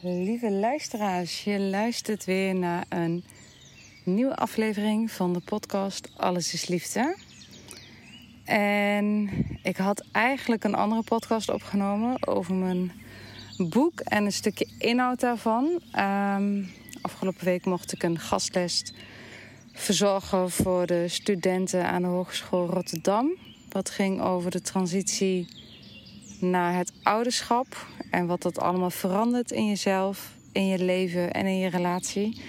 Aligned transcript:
Lieve 0.00 0.50
luisteraars, 0.50 1.44
je 1.44 1.58
luistert 1.58 2.24
weer 2.24 2.54
naar 2.54 2.84
een 2.88 3.24
nieuwe 4.04 4.36
aflevering 4.36 5.10
van 5.10 5.32
de 5.32 5.40
podcast 5.40 6.08
Alles 6.16 6.52
is 6.52 6.66
Liefde. 6.66 7.16
En 8.44 9.30
ik 9.62 9.76
had 9.76 10.04
eigenlijk 10.12 10.64
een 10.64 10.74
andere 10.74 11.02
podcast 11.02 11.48
opgenomen 11.50 12.26
over 12.26 12.54
mijn 12.54 12.92
boek 13.56 14.00
en 14.00 14.24
een 14.24 14.32
stukje 14.32 14.68
inhoud 14.78 15.20
daarvan. 15.20 15.80
Ehm, 15.92 16.64
afgelopen 17.00 17.44
week 17.44 17.64
mocht 17.64 17.92
ik 17.92 18.02
een 18.02 18.18
gastles 18.18 18.92
verzorgen 19.72 20.50
voor 20.50 20.86
de 20.86 21.08
studenten 21.08 21.86
aan 21.86 22.02
de 22.02 22.08
Hogeschool 22.08 22.66
Rotterdam. 22.66 23.36
Dat 23.68 23.90
ging 23.90 24.20
over 24.20 24.50
de 24.50 24.60
transitie 24.60 25.48
naar 26.40 26.76
het 26.76 26.92
ouderschap 27.02 27.86
en 28.10 28.26
wat 28.26 28.42
dat 28.42 28.58
allemaal 28.58 28.90
verandert 28.90 29.50
in 29.50 29.66
jezelf, 29.66 30.32
in 30.52 30.66
je 30.66 30.78
leven 30.78 31.32
en 31.32 31.46
in 31.46 31.58
je 31.58 31.68
relatie. 31.68 32.40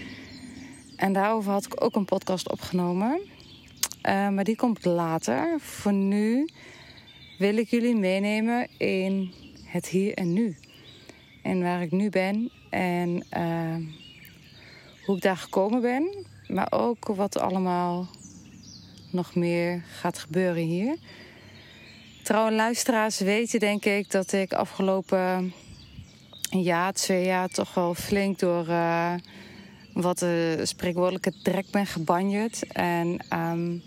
En 0.95 1.13
daarover 1.13 1.51
had 1.51 1.65
ik 1.65 1.83
ook 1.83 1.95
een 1.95 2.05
podcast 2.05 2.51
opgenomen. 2.51 3.19
Uh, 4.07 4.29
maar 4.29 4.43
die 4.43 4.55
komt 4.55 4.85
later. 4.85 5.59
Voor 5.59 5.93
nu 5.93 6.49
wil 7.37 7.57
ik 7.57 7.69
jullie 7.69 7.95
meenemen 7.95 8.67
in 8.77 9.33
het 9.63 9.87
hier 9.87 10.13
en 10.13 10.33
nu. 10.33 10.57
En 11.43 11.61
waar 11.61 11.81
ik 11.81 11.91
nu 11.91 12.09
ben 12.09 12.51
en 12.69 13.23
uh, 13.37 13.75
hoe 15.05 15.15
ik 15.15 15.21
daar 15.21 15.37
gekomen 15.37 15.81
ben. 15.81 16.25
Maar 16.47 16.67
ook 16.71 17.07
wat 17.07 17.39
allemaal 17.39 18.07
nog 19.11 19.35
meer 19.35 19.83
gaat 19.99 20.17
gebeuren 20.17 20.63
hier. 20.63 20.97
Trouwe 22.27 22.51
luisteraars 22.51 23.19
weten 23.19 23.59
denk 23.59 23.85
ik 23.85 24.11
dat 24.11 24.31
ik 24.31 24.53
afgelopen 24.53 25.53
jaar, 26.49 26.93
twee 26.93 27.25
jaar 27.25 27.49
toch 27.49 27.73
wel 27.73 27.93
flink 27.93 28.39
door 28.39 28.67
uh, 28.67 29.13
wat 29.93 30.19
de 30.19 30.59
spreekwoordelijke 30.63 31.33
trek 31.43 31.65
ben 31.71 31.85
gebanjerd. 31.85 32.67
En 32.67 33.19
um, 33.33 33.83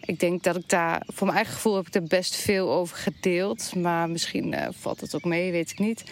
ik 0.00 0.20
denk 0.20 0.42
dat 0.42 0.56
ik 0.56 0.68
daar, 0.68 1.02
voor 1.06 1.26
mijn 1.26 1.36
eigen 1.38 1.54
gevoel 1.54 1.76
heb 1.76 1.86
ik 1.86 1.94
er 1.94 2.02
best 2.02 2.36
veel 2.36 2.72
over 2.72 2.96
gedeeld. 2.96 3.74
Maar 3.74 4.10
misschien 4.10 4.52
uh, 4.52 4.66
valt 4.70 5.00
het 5.00 5.14
ook 5.14 5.24
mee, 5.24 5.52
weet 5.52 5.70
ik 5.70 5.78
niet. 5.78 6.04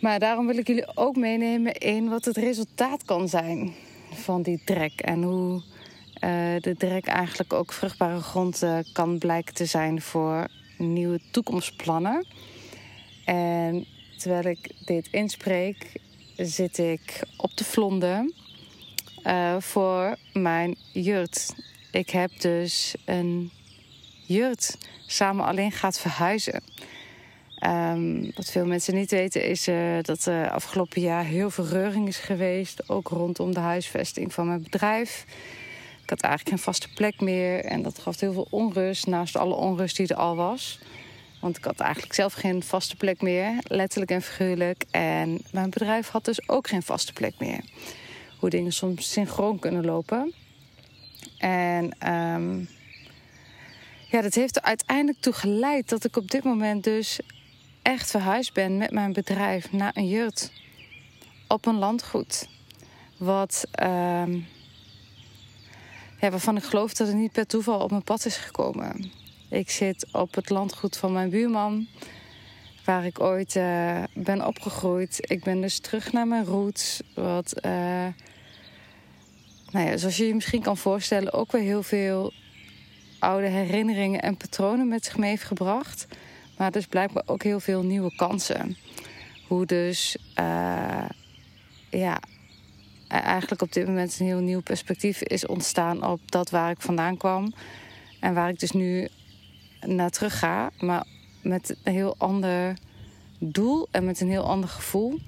Maar 0.00 0.18
daarom 0.18 0.46
wil 0.46 0.58
ik 0.58 0.66
jullie 0.66 0.96
ook 0.96 1.16
meenemen 1.16 1.72
in 1.74 2.08
wat 2.08 2.24
het 2.24 2.36
resultaat 2.36 3.04
kan 3.04 3.28
zijn 3.28 3.74
van 4.12 4.42
die 4.42 4.62
trek. 4.64 5.00
En 5.00 5.22
hoe 5.22 5.62
de 6.60 6.74
trek 6.78 7.06
eigenlijk 7.06 7.52
ook 7.52 7.72
vruchtbare 7.72 8.20
grond 8.20 8.62
uh, 8.62 8.78
kan 8.92 9.18
blijken 9.18 9.54
te 9.54 9.64
zijn 9.64 10.02
voor 10.02 10.48
nieuwe 10.78 11.20
toekomstplannen. 11.30 12.26
En 13.24 13.86
terwijl 14.18 14.44
ik 14.44 14.70
dit 14.84 15.08
inspreek, 15.10 16.00
zit 16.36 16.78
ik 16.78 17.22
op 17.36 17.56
de 17.56 17.64
vlonde 17.64 18.32
voor 19.60 20.16
mijn 20.32 20.76
jurt 20.92 21.54
ik 21.90 22.10
heb 22.10 22.40
dus 22.40 22.94
een 23.04 23.50
jurt 24.26 24.78
samen 25.06 25.44
alleen 25.44 25.72
gaat 25.72 25.98
verhuizen. 25.98 26.62
Um, 27.66 28.30
wat 28.34 28.50
veel 28.50 28.66
mensen 28.66 28.94
niet 28.94 29.10
weten 29.10 29.44
is 29.44 29.64
dat 30.02 30.24
er 30.24 30.50
afgelopen 30.50 31.00
jaar 31.00 31.24
heel 31.24 31.50
veel 31.50 31.66
reuring 31.66 32.08
is 32.08 32.16
geweest. 32.16 32.88
Ook 32.88 33.08
rondom 33.08 33.54
de 33.54 33.60
huisvesting 33.60 34.32
van 34.32 34.46
mijn 34.46 34.62
bedrijf. 34.62 35.24
Ik 36.08 36.14
had 36.14 36.30
eigenlijk 36.30 36.56
geen 36.56 36.64
vaste 36.64 36.88
plek 36.94 37.20
meer. 37.20 37.64
En 37.64 37.82
dat 37.82 37.98
gaf 37.98 38.20
heel 38.20 38.32
veel 38.32 38.46
onrust 38.50 39.06
naast 39.06 39.36
alle 39.36 39.54
onrust 39.54 39.96
die 39.96 40.08
er 40.08 40.16
al 40.16 40.36
was. 40.36 40.78
Want 41.40 41.56
ik 41.56 41.64
had 41.64 41.80
eigenlijk 41.80 42.14
zelf 42.14 42.32
geen 42.32 42.62
vaste 42.62 42.96
plek 42.96 43.22
meer. 43.22 43.52
Letterlijk 43.62 44.10
en 44.10 44.22
figuurlijk. 44.22 44.84
En 44.90 45.40
mijn 45.50 45.70
bedrijf 45.70 46.08
had 46.08 46.24
dus 46.24 46.48
ook 46.48 46.68
geen 46.68 46.82
vaste 46.82 47.12
plek 47.12 47.34
meer. 47.38 47.60
Hoe 48.38 48.50
dingen 48.50 48.72
soms 48.72 49.12
synchroon 49.12 49.58
kunnen 49.58 49.84
lopen. 49.84 50.34
En 51.38 52.12
um, 52.12 52.68
ja, 54.10 54.20
dat 54.20 54.34
heeft 54.34 54.56
er 54.56 54.62
uiteindelijk 54.62 55.20
toe 55.20 55.32
geleid 55.32 55.88
dat 55.88 56.04
ik 56.04 56.16
op 56.16 56.30
dit 56.30 56.44
moment 56.44 56.84
dus 56.84 57.20
echt 57.82 58.10
verhuisd 58.10 58.52
ben 58.52 58.76
met 58.76 58.90
mijn 58.90 59.12
bedrijf 59.12 59.72
naar 59.72 59.96
een 59.96 60.08
jurt 60.08 60.52
op 61.48 61.66
een 61.66 61.78
landgoed. 61.78 62.48
Wat, 63.16 63.64
um, 63.82 64.46
ja, 66.20 66.30
waarvan 66.30 66.56
ik 66.56 66.62
geloof 66.62 66.94
dat 66.94 67.06
het 67.06 67.16
niet 67.16 67.32
per 67.32 67.46
toeval 67.46 67.80
op 67.80 67.90
mijn 67.90 68.02
pad 68.02 68.24
is 68.24 68.36
gekomen. 68.36 69.10
Ik 69.50 69.70
zit 69.70 70.06
op 70.12 70.34
het 70.34 70.50
landgoed 70.50 70.96
van 70.96 71.12
mijn 71.12 71.30
buurman, 71.30 71.86
waar 72.84 73.04
ik 73.04 73.20
ooit 73.20 73.54
uh, 73.56 74.02
ben 74.14 74.46
opgegroeid. 74.46 75.18
Ik 75.20 75.44
ben 75.44 75.60
dus 75.60 75.78
terug 75.78 76.12
naar 76.12 76.26
mijn 76.26 76.44
roots, 76.44 77.02
wat... 77.14 77.54
Uh, 77.64 78.06
nou 79.70 79.86
ja, 79.86 79.96
zoals 79.96 80.16
je 80.16 80.26
je 80.26 80.34
misschien 80.34 80.62
kan 80.62 80.76
voorstellen, 80.76 81.32
ook 81.32 81.52
weer 81.52 81.62
heel 81.62 81.82
veel 81.82 82.32
oude 83.18 83.46
herinneringen 83.46 84.22
en 84.22 84.36
patronen 84.36 84.88
met 84.88 85.04
zich 85.04 85.16
mee 85.16 85.30
heeft 85.30 85.44
gebracht. 85.44 86.06
Maar 86.56 86.70
dus 86.70 86.86
blijkbaar 86.86 87.22
ook 87.26 87.42
heel 87.42 87.60
veel 87.60 87.82
nieuwe 87.82 88.14
kansen. 88.16 88.76
Hoe 89.46 89.66
dus, 89.66 90.16
uh, 90.40 91.08
ja, 91.90 92.20
eigenlijk 93.08 93.62
op 93.62 93.72
dit 93.72 93.86
moment 93.86 94.16
een 94.18 94.26
heel 94.26 94.40
nieuw 94.40 94.60
perspectief 94.60 95.22
is 95.22 95.46
ontstaan 95.46 96.06
op 96.06 96.20
dat 96.30 96.50
waar 96.50 96.70
ik 96.70 96.80
vandaan 96.80 97.16
kwam. 97.16 97.52
En 98.20 98.34
waar 98.34 98.48
ik 98.48 98.58
dus 98.60 98.70
nu 98.70 99.08
naar 99.86 100.10
terug 100.10 100.38
ga. 100.38 100.70
Maar 100.80 101.04
met 101.42 101.76
een 101.84 101.92
heel 101.92 102.14
ander 102.18 102.76
doel 103.38 103.88
en 103.90 104.04
met 104.04 104.20
een 104.20 104.30
heel 104.30 104.44
ander 104.44 104.68
gevoel. 104.68 105.18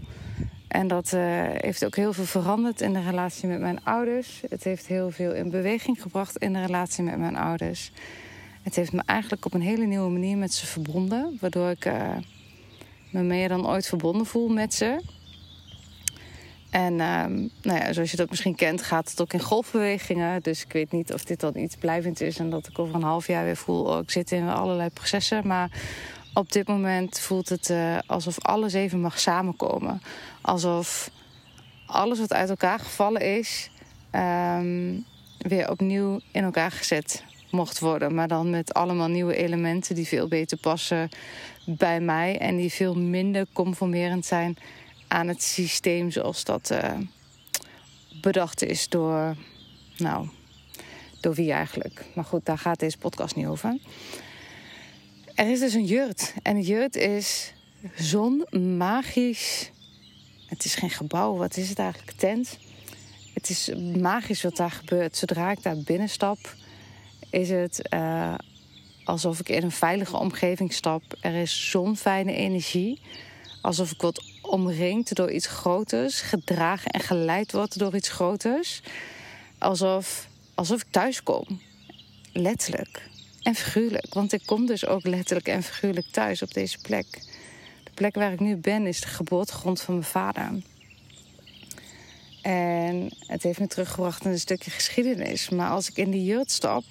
En 0.69 0.89
dat 0.89 1.13
uh, 1.13 1.21
heeft 1.53 1.85
ook 1.85 1.97
heel 1.97 2.13
veel 2.13 2.25
veranderd 2.25 2.81
in 2.81 2.93
de 2.93 3.03
relatie 3.03 3.49
met 3.49 3.61
mijn 3.61 3.85
ouders. 3.85 4.43
Het 4.49 4.65
heeft 4.65 4.87
heel 4.87 5.11
veel 5.11 5.33
in 5.33 5.51
beweging 5.51 6.03
gebracht 6.03 6.37
in 6.37 6.53
de 6.53 6.65
relatie 6.65 7.05
met 7.05 7.19
mijn 7.19 7.37
ouders. 7.37 7.93
Het 8.63 8.77
heeft 8.77 8.93
me 8.93 9.03
eigenlijk 9.07 9.45
op 9.45 9.55
een 9.55 9.61
hele 9.61 9.85
nieuwe 9.85 10.11
manier 10.11 10.37
met 10.37 10.53
ze 10.53 10.67
verbonden. 10.67 11.37
Waardoor 11.41 11.71
ik 11.71 11.85
uh, 11.85 12.17
me 13.11 13.23
meer 13.23 13.49
dan 13.49 13.69
ooit 13.69 13.87
verbonden 13.87 14.27
voel 14.27 14.49
met 14.49 14.75
ze. 14.75 15.01
En 16.71 16.93
uh, 16.93 17.25
nou 17.63 17.79
ja, 17.79 17.93
zoals 17.93 18.11
je 18.11 18.17
dat 18.17 18.31
misschien 18.31 18.55
kent, 18.55 18.83
gaat 18.83 19.11
het 19.11 19.21
ook 19.21 19.33
in 19.33 19.41
golfbewegingen. 19.41 20.43
Dus 20.43 20.65
ik 20.65 20.73
weet 20.73 20.93
niet 20.93 21.13
of 21.13 21.25
dit 21.25 21.41
dan 21.41 21.57
iets 21.57 21.77
blijvend 21.77 22.21
is. 22.21 22.39
En 22.39 22.51
dat 22.51 22.67
ik 22.67 22.79
over 22.79 22.95
een 22.95 23.03
half 23.03 23.27
jaar 23.27 23.45
weer 23.45 23.57
voel, 23.57 23.85
oh, 23.85 23.99
ik 23.99 24.11
zit 24.11 24.33
in 24.33 24.49
allerlei 24.49 24.89
processen. 24.89 25.47
Maar 25.47 25.71
op 26.35 26.53
dit 26.53 26.69
moment 26.69 27.21
voelt 27.21 27.49
het 27.49 27.69
uh, 27.69 27.99
alsof 28.07 28.45
alles 28.45 28.73
even 28.73 29.01
mag 29.01 29.21
samenkomen. 29.21 30.03
Alsof 30.41 31.11
alles 31.87 32.19
wat 32.19 32.33
uit 32.33 32.49
elkaar 32.51 32.79
gevallen 32.79 33.39
is, 33.39 33.71
um, 34.13 35.05
weer 35.39 35.71
opnieuw 35.71 36.21
in 36.33 36.45
elkaar 36.45 36.71
gezet 36.71 37.25
mocht 37.51 37.79
worden. 37.79 38.15
Maar 38.15 38.29
dan 38.29 38.51
met 38.51 38.75
allemaal 38.75 39.09
nieuwe 39.09 39.37
elementen 39.37 39.95
die 39.95 40.07
veel 40.07 40.29
beter 40.29 40.59
passen 40.59 41.09
bij 41.65 42.01
mij. 42.01 42.39
En 42.39 42.57
die 42.57 42.73
veel 42.73 42.95
minder 42.95 43.47
conformerend 43.53 44.27
zijn 44.27 44.57
aan 45.11 45.29
het 45.29 45.43
systeem 45.43 46.11
zoals 46.11 46.45
dat 46.45 46.71
uh, 46.73 46.99
bedacht 48.21 48.63
is 48.63 48.89
door, 48.89 49.37
nou, 49.97 50.29
door 51.21 51.35
wie 51.35 51.53
eigenlijk. 51.53 52.05
Maar 52.15 52.25
goed, 52.25 52.47
daar 52.47 52.59
gaat 52.59 52.79
deze 52.79 52.99
podcast 52.99 53.37
niet 53.37 53.47
over. 53.47 53.79
Er 55.35 55.51
is 55.51 55.61
dus 55.61 55.75
een 55.75 55.85
jurt. 55.85 56.35
En 56.43 56.57
een 56.57 56.63
jurt 56.63 56.97
is 56.97 57.53
zo'n 57.95 58.47
magisch. 58.77 59.71
Het 60.47 60.65
is 60.65 60.75
geen 60.75 60.91
gebouw, 60.91 61.37
wat 61.37 61.57
is 61.57 61.69
het 61.69 61.79
eigenlijk? 61.79 62.19
Tent. 62.19 62.59
Het 63.35 63.51
is 63.51 63.71
magisch 63.99 64.43
wat 64.43 64.57
daar 64.57 64.71
gebeurt. 64.71 65.17
Zodra 65.17 65.51
ik 65.51 65.63
daar 65.63 65.77
binnenstap, 65.77 66.39
is 67.31 67.51
het 67.51 67.89
uh, 67.95 68.35
alsof 69.05 69.41
ik 69.41 69.49
in 69.49 69.63
een 69.63 69.71
veilige 69.71 70.17
omgeving 70.17 70.73
stap. 70.73 71.03
Er 71.21 71.35
is 71.35 71.71
zo'n 71.71 71.97
fijne 71.97 72.33
energie. 72.33 73.01
Alsof 73.63 73.91
ik 73.91 74.01
word 74.01 74.30
omringd 74.51 75.15
door 75.15 75.31
iets 75.31 75.47
groters, 75.47 76.21
gedragen 76.21 76.91
en 76.91 77.01
geleid 77.01 77.53
word 77.53 77.79
door 77.79 77.95
iets 77.95 78.09
groters. 78.09 78.83
Alsof, 79.59 80.29
alsof 80.55 80.81
ik 80.81 80.87
thuis 80.91 81.23
kom. 81.23 81.61
Letterlijk 82.33 83.09
en 83.43 83.55
figuurlijk. 83.55 84.15
Want 84.15 84.33
ik 84.33 84.43
kom 84.47 84.67
dus 84.67 84.87
ook 84.87 85.05
letterlijk 85.05 85.49
en 85.49 85.63
figuurlijk 85.63 86.07
thuis 86.07 86.43
op 86.43 86.55
deze 86.55 86.79
plek. 86.79 87.07
De 87.85 87.91
plek 87.95 88.15
waar 88.15 88.33
ik 88.33 88.41
nu 88.41 88.57
ben 88.57 88.87
is 88.87 89.01
de 89.01 89.07
geboortegrond 89.07 89.81
van 89.81 89.95
mijn 89.95 90.07
vader. 90.07 90.63
En 92.43 93.11
het 93.27 93.43
heeft 93.43 93.59
me 93.59 93.67
teruggebracht 93.67 94.25
in 94.25 94.31
een 94.31 94.39
stukje 94.39 94.71
geschiedenis. 94.71 95.49
Maar 95.49 95.71
als 95.71 95.91
ik 95.91 95.97
in 95.97 96.11
die 96.11 96.25
jurt 96.25 96.51
stap, 96.51 96.85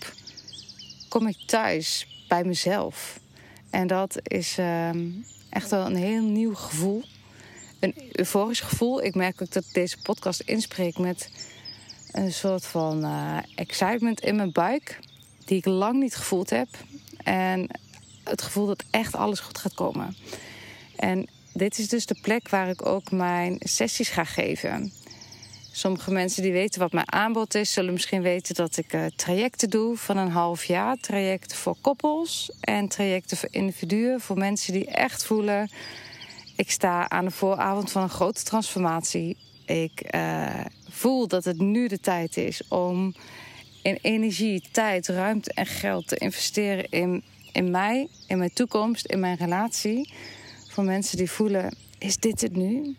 kom 1.10 1.28
ik 1.28 1.38
thuis 1.46 2.08
bij 2.28 2.44
mezelf. 2.44 3.20
En 3.70 3.88
dat 3.88 4.20
is 4.24 4.58
ehm, 4.58 5.08
echt 5.50 5.70
wel 5.70 5.86
een 5.86 5.96
heel 5.96 6.24
nieuw 6.24 6.56
gevoel. 6.56 7.04
Een 7.80 7.96
euforisch 8.12 8.60
gevoel. 8.60 9.04
Ik 9.04 9.16
merk 9.16 9.42
ook 9.42 9.52
dat 9.52 9.64
ik 9.64 9.74
deze 9.74 9.98
podcast 10.02 10.40
inspreek 10.40 10.98
met 10.98 11.30
een 12.12 12.34
soort 12.34 12.66
van 12.66 13.06
uh, 13.06 13.38
excitement 13.56 14.20
in 14.20 14.36
mijn 14.36 14.52
buik. 14.52 15.00
Die 15.46 15.58
ik 15.58 15.66
lang 15.66 16.00
niet 16.00 16.16
gevoeld 16.16 16.50
heb. 16.50 16.68
En 17.24 17.68
het 18.24 18.42
gevoel 18.42 18.66
dat 18.66 18.84
echt 18.90 19.16
alles 19.16 19.40
goed 19.40 19.58
gaat 19.58 19.74
komen. 19.74 20.16
En 20.96 21.28
dit 21.54 21.78
is 21.78 21.90
dus 21.90 22.06
de 22.06 22.18
plek 22.22 22.50
waar 22.50 22.70
ik 22.70 22.86
ook 22.86 23.12
mijn 23.12 23.56
sessies 23.60 24.10
ga 24.10 24.24
geven. 24.24 24.92
Sommige 25.72 26.12
mensen 26.12 26.44
die 26.44 26.52
weten 26.52 26.80
wat 26.80 26.92
mijn 26.92 27.12
aanbod 27.12 27.56
is, 27.56 27.74
zullen 27.74 27.94
misschien 27.94 28.22
weten 28.22 28.56
dat 28.56 28.78
ik 28.78 28.94
uh, 28.94 29.06
trajecten 29.16 29.70
doe 29.70 29.98
van 29.98 30.18
een 30.18 30.32
half 30.32 30.64
jaar. 30.64 30.98
Trajecten 30.98 31.58
voor 31.58 31.76
koppels 31.82 32.52
en 32.60 32.88
trajecten 32.88 33.38
voor 33.38 33.50
individuen. 33.52 34.22
Voor 34.22 34.38
mensen 34.38 34.74
die 34.74 34.86
echt 34.86 35.26
voelen. 35.26 35.70
Ik 36.60 36.72
sta 36.72 37.10
aan 37.10 37.26
de 37.26 37.32
vooravond 37.32 37.92
van 37.92 38.02
een 38.02 38.10
grote 38.10 38.44
transformatie. 38.44 39.38
Ik 39.66 40.16
uh, 40.16 40.66
voel 40.90 41.28
dat 41.28 41.44
het 41.44 41.58
nu 41.58 41.88
de 41.88 42.00
tijd 42.00 42.38
is 42.38 42.68
om 42.68 43.16
in 43.82 43.98
energie, 44.02 44.64
tijd, 44.72 45.08
ruimte 45.08 45.54
en 45.54 45.66
geld 45.66 46.08
te 46.08 46.16
investeren 46.16 46.90
in, 46.90 47.24
in 47.52 47.72
mij, 47.72 48.08
in 48.28 48.38
mijn 48.38 48.54
toekomst, 48.54 49.06
in 49.06 49.20
mijn 49.20 49.38
relatie. 49.38 50.14
Voor 50.68 50.84
mensen 50.84 51.18
die 51.18 51.32
voelen: 51.32 51.76
is 51.98 52.18
dit 52.18 52.42
het 52.42 52.56
nu? 52.56 52.96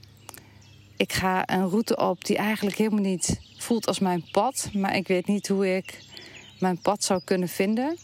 ik 0.96 1.12
ga 1.12 1.48
een 1.48 1.68
route 1.68 1.96
op 1.96 2.24
die 2.24 2.36
eigenlijk 2.36 2.76
helemaal 2.76 3.04
niet 3.04 3.40
voelt 3.58 3.86
als 3.86 3.98
mijn 3.98 4.24
pad. 4.32 4.68
Maar 4.72 4.96
ik 4.96 5.08
weet 5.08 5.26
niet 5.26 5.48
hoe 5.48 5.76
ik 5.76 5.98
mijn 6.58 6.80
pad 6.80 7.04
zou 7.04 7.20
kunnen 7.24 7.48
vinden. 7.48 7.98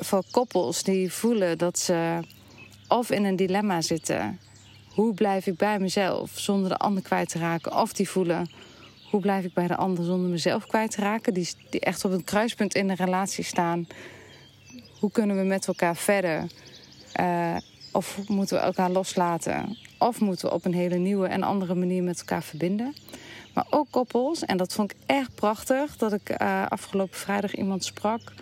Voor 0.00 0.22
koppels 0.30 0.82
die 0.82 1.12
voelen 1.12 1.58
dat 1.58 1.78
ze 1.78 2.20
of 2.88 3.10
in 3.10 3.24
een 3.24 3.36
dilemma 3.36 3.80
zitten. 3.80 4.38
Hoe 4.98 5.14
blijf 5.14 5.46
ik 5.46 5.56
bij 5.56 5.78
mezelf 5.78 6.30
zonder 6.34 6.68
de 6.68 6.76
ander 6.76 7.02
kwijt 7.02 7.28
te 7.28 7.38
raken? 7.38 7.76
Of 7.76 7.92
die 7.92 8.08
voelen, 8.08 8.50
hoe 9.10 9.20
blijf 9.20 9.44
ik 9.44 9.52
bij 9.52 9.66
de 9.66 9.76
ander 9.76 10.04
zonder 10.04 10.30
mezelf 10.30 10.66
kwijt 10.66 10.90
te 10.90 11.00
raken? 11.00 11.34
Die, 11.34 11.48
die 11.70 11.80
echt 11.80 12.04
op 12.04 12.10
een 12.10 12.24
kruispunt 12.24 12.74
in 12.74 12.88
de 12.88 12.94
relatie 12.94 13.44
staan. 13.44 13.86
Hoe 15.00 15.10
kunnen 15.10 15.36
we 15.38 15.42
met 15.42 15.66
elkaar 15.66 15.96
verder? 15.96 16.46
Uh, 17.20 17.56
of 17.92 18.28
moeten 18.28 18.56
we 18.56 18.62
elkaar 18.62 18.90
loslaten? 18.90 19.76
Of 19.98 20.20
moeten 20.20 20.48
we 20.48 20.54
op 20.54 20.64
een 20.64 20.74
hele 20.74 20.96
nieuwe 20.96 21.26
en 21.26 21.42
andere 21.42 21.74
manier 21.74 22.02
met 22.02 22.18
elkaar 22.18 22.42
verbinden? 22.42 22.94
Maar 23.54 23.66
ook 23.70 23.86
koppels, 23.90 24.44
en 24.44 24.56
dat 24.56 24.72
vond 24.72 24.92
ik 24.92 24.98
echt 25.06 25.34
prachtig, 25.34 25.96
dat 25.96 26.12
ik 26.12 26.40
uh, 26.42 26.66
afgelopen 26.68 27.18
vrijdag 27.18 27.54
iemand 27.54 27.84
sprak. 27.84 28.32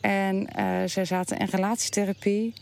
En 0.00 0.48
uh, 0.58 0.78
zij 0.86 1.04
zaten 1.04 1.38
in 1.38 1.46
relatietherapie, 1.46 2.54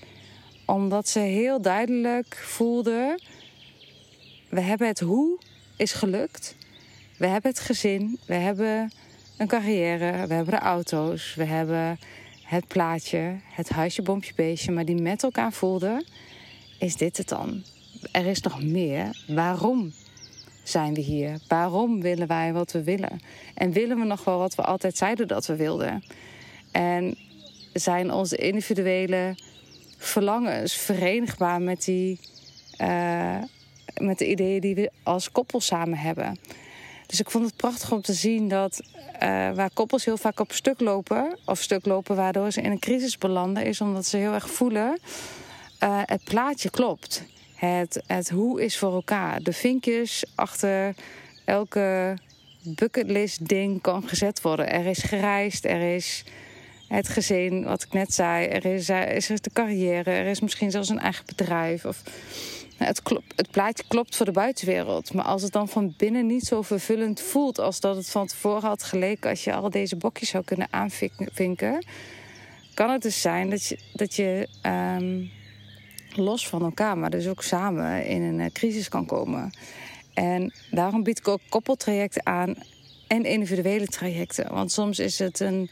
omdat 0.66 1.08
ze 1.08 1.18
heel 1.18 1.60
duidelijk 1.60 2.36
voelden: 2.36 3.22
we 4.48 4.60
hebben 4.60 4.86
het 4.86 5.00
hoe 5.00 5.38
is 5.76 5.92
gelukt. 5.92 6.56
We 7.18 7.26
hebben 7.26 7.50
het 7.50 7.60
gezin, 7.60 8.18
we 8.26 8.34
hebben 8.34 8.92
een 9.36 9.46
carrière, 9.46 10.26
we 10.26 10.34
hebben 10.34 10.54
de 10.54 10.60
auto's, 10.60 11.34
we 11.34 11.44
hebben 11.44 11.98
het 12.42 12.66
plaatje, 12.66 13.36
het 13.44 13.68
huisje, 13.68 14.02
bompje, 14.02 14.32
beestje, 14.36 14.72
maar 14.72 14.84
die 14.84 15.02
met 15.02 15.22
elkaar 15.22 15.52
voelden: 15.52 16.04
is 16.78 16.96
dit 16.96 17.16
het 17.16 17.28
dan? 17.28 17.62
Er 18.12 18.26
is 18.26 18.40
nog 18.40 18.62
meer. 18.62 19.24
Waarom 19.26 19.92
zijn 20.62 20.94
we 20.94 21.00
hier? 21.00 21.38
Waarom 21.48 22.00
willen 22.00 22.26
wij 22.26 22.52
wat 22.52 22.72
we 22.72 22.82
willen? 22.82 23.20
En 23.54 23.72
willen 23.72 23.98
we 23.98 24.04
nog 24.04 24.24
wel 24.24 24.38
wat 24.38 24.54
we 24.54 24.62
altijd 24.62 24.96
zeiden 24.96 25.28
dat 25.28 25.46
we 25.46 25.56
wilden? 25.56 26.04
En 26.72 27.16
zijn 27.72 28.12
onze 28.12 28.36
individuele 28.36 29.36
verlangens 30.06 30.74
verenigbaar 30.74 31.62
met, 31.62 31.84
die, 31.84 32.20
uh, 32.80 33.38
met 34.00 34.18
de 34.18 34.28
ideeën 34.28 34.60
die 34.60 34.74
we 34.74 34.90
als 35.02 35.32
koppel 35.32 35.60
samen 35.60 35.98
hebben? 35.98 36.38
Dus 37.06 37.20
ik 37.20 37.30
vond 37.30 37.44
het 37.44 37.56
prachtig 37.56 37.92
om 37.92 38.02
te 38.02 38.12
zien 38.12 38.48
dat 38.48 38.80
uh, 38.82 39.20
waar 39.54 39.70
koppels 39.74 40.04
heel 40.04 40.16
vaak 40.16 40.40
op 40.40 40.52
stuk 40.52 40.80
lopen, 40.80 41.38
of 41.44 41.62
stuk 41.62 41.86
lopen 41.86 42.16
waardoor 42.16 42.50
ze 42.50 42.60
in 42.60 42.70
een 42.70 42.78
crisis 42.78 43.18
belanden, 43.18 43.64
is 43.64 43.80
omdat 43.80 44.06
ze 44.06 44.16
heel 44.16 44.32
erg 44.32 44.50
voelen: 44.50 44.98
uh, 45.82 46.00
het 46.04 46.24
plaatje 46.24 46.70
klopt. 46.70 47.24
Het, 47.54 48.02
het 48.06 48.28
hoe 48.28 48.64
is 48.64 48.78
voor 48.78 48.92
elkaar. 48.92 49.42
De 49.42 49.52
vinkjes 49.52 50.24
achter 50.34 50.94
elke 51.44 52.16
bucketlist 52.62 53.48
ding 53.48 53.80
kan 53.80 54.08
gezet 54.08 54.40
worden. 54.42 54.70
Er 54.70 54.86
is 54.86 55.02
gereisd, 55.02 55.64
er 55.64 55.94
is 55.94 56.24
het 56.88 57.08
gezin, 57.08 57.64
wat 57.64 57.82
ik 57.82 57.92
net 57.92 58.14
zei. 58.14 58.46
Er 58.46 58.64
is, 58.64 58.88
er 58.88 59.10
is 59.10 59.26
de 59.26 59.50
carrière, 59.52 60.10
er 60.10 60.26
is 60.26 60.40
misschien 60.40 60.70
zelfs 60.70 60.88
een 60.88 60.98
eigen 60.98 61.24
bedrijf. 61.26 61.84
Of, 61.84 62.02
het, 62.76 63.02
klopt, 63.02 63.32
het 63.36 63.50
plaatje 63.50 63.84
klopt 63.88 64.16
voor 64.16 64.26
de 64.26 64.32
buitenwereld. 64.32 65.12
Maar 65.12 65.24
als 65.24 65.42
het 65.42 65.52
dan 65.52 65.68
van 65.68 65.94
binnen 65.96 66.26
niet 66.26 66.44
zo 66.44 66.62
vervullend 66.62 67.20
voelt 67.20 67.58
als 67.58 67.80
dat 67.80 67.96
het 67.96 68.10
van 68.10 68.26
tevoren 68.26 68.68
had 68.68 68.82
geleken 68.82 69.30
als 69.30 69.44
je 69.44 69.54
al 69.54 69.70
deze 69.70 69.96
bokjes 69.96 70.28
zou 70.28 70.44
kunnen 70.44 70.68
aanvinken, 70.70 71.84
kan 72.74 72.90
het 72.90 73.02
dus 73.02 73.20
zijn 73.20 73.50
dat 73.50 73.66
je, 73.66 73.78
dat 73.92 74.14
je 74.14 74.48
um, 74.98 75.30
los 76.14 76.48
van 76.48 76.62
elkaar, 76.62 76.98
maar 76.98 77.10
dus 77.10 77.28
ook 77.28 77.42
samen 77.42 78.06
in 78.06 78.22
een 78.22 78.40
eh, 78.40 78.52
crisis 78.52 78.88
kan 78.88 79.06
komen. 79.06 79.52
En 80.14 80.52
daarom 80.70 81.02
bied 81.02 81.18
ik 81.18 81.28
ook 81.28 81.40
koppeltrajecten 81.48 82.26
aan 82.26 82.54
en 83.06 83.24
individuele 83.24 83.86
trajecten. 83.86 84.54
Want 84.54 84.72
soms 84.72 84.98
is 84.98 85.18
het 85.18 85.40
een 85.40 85.70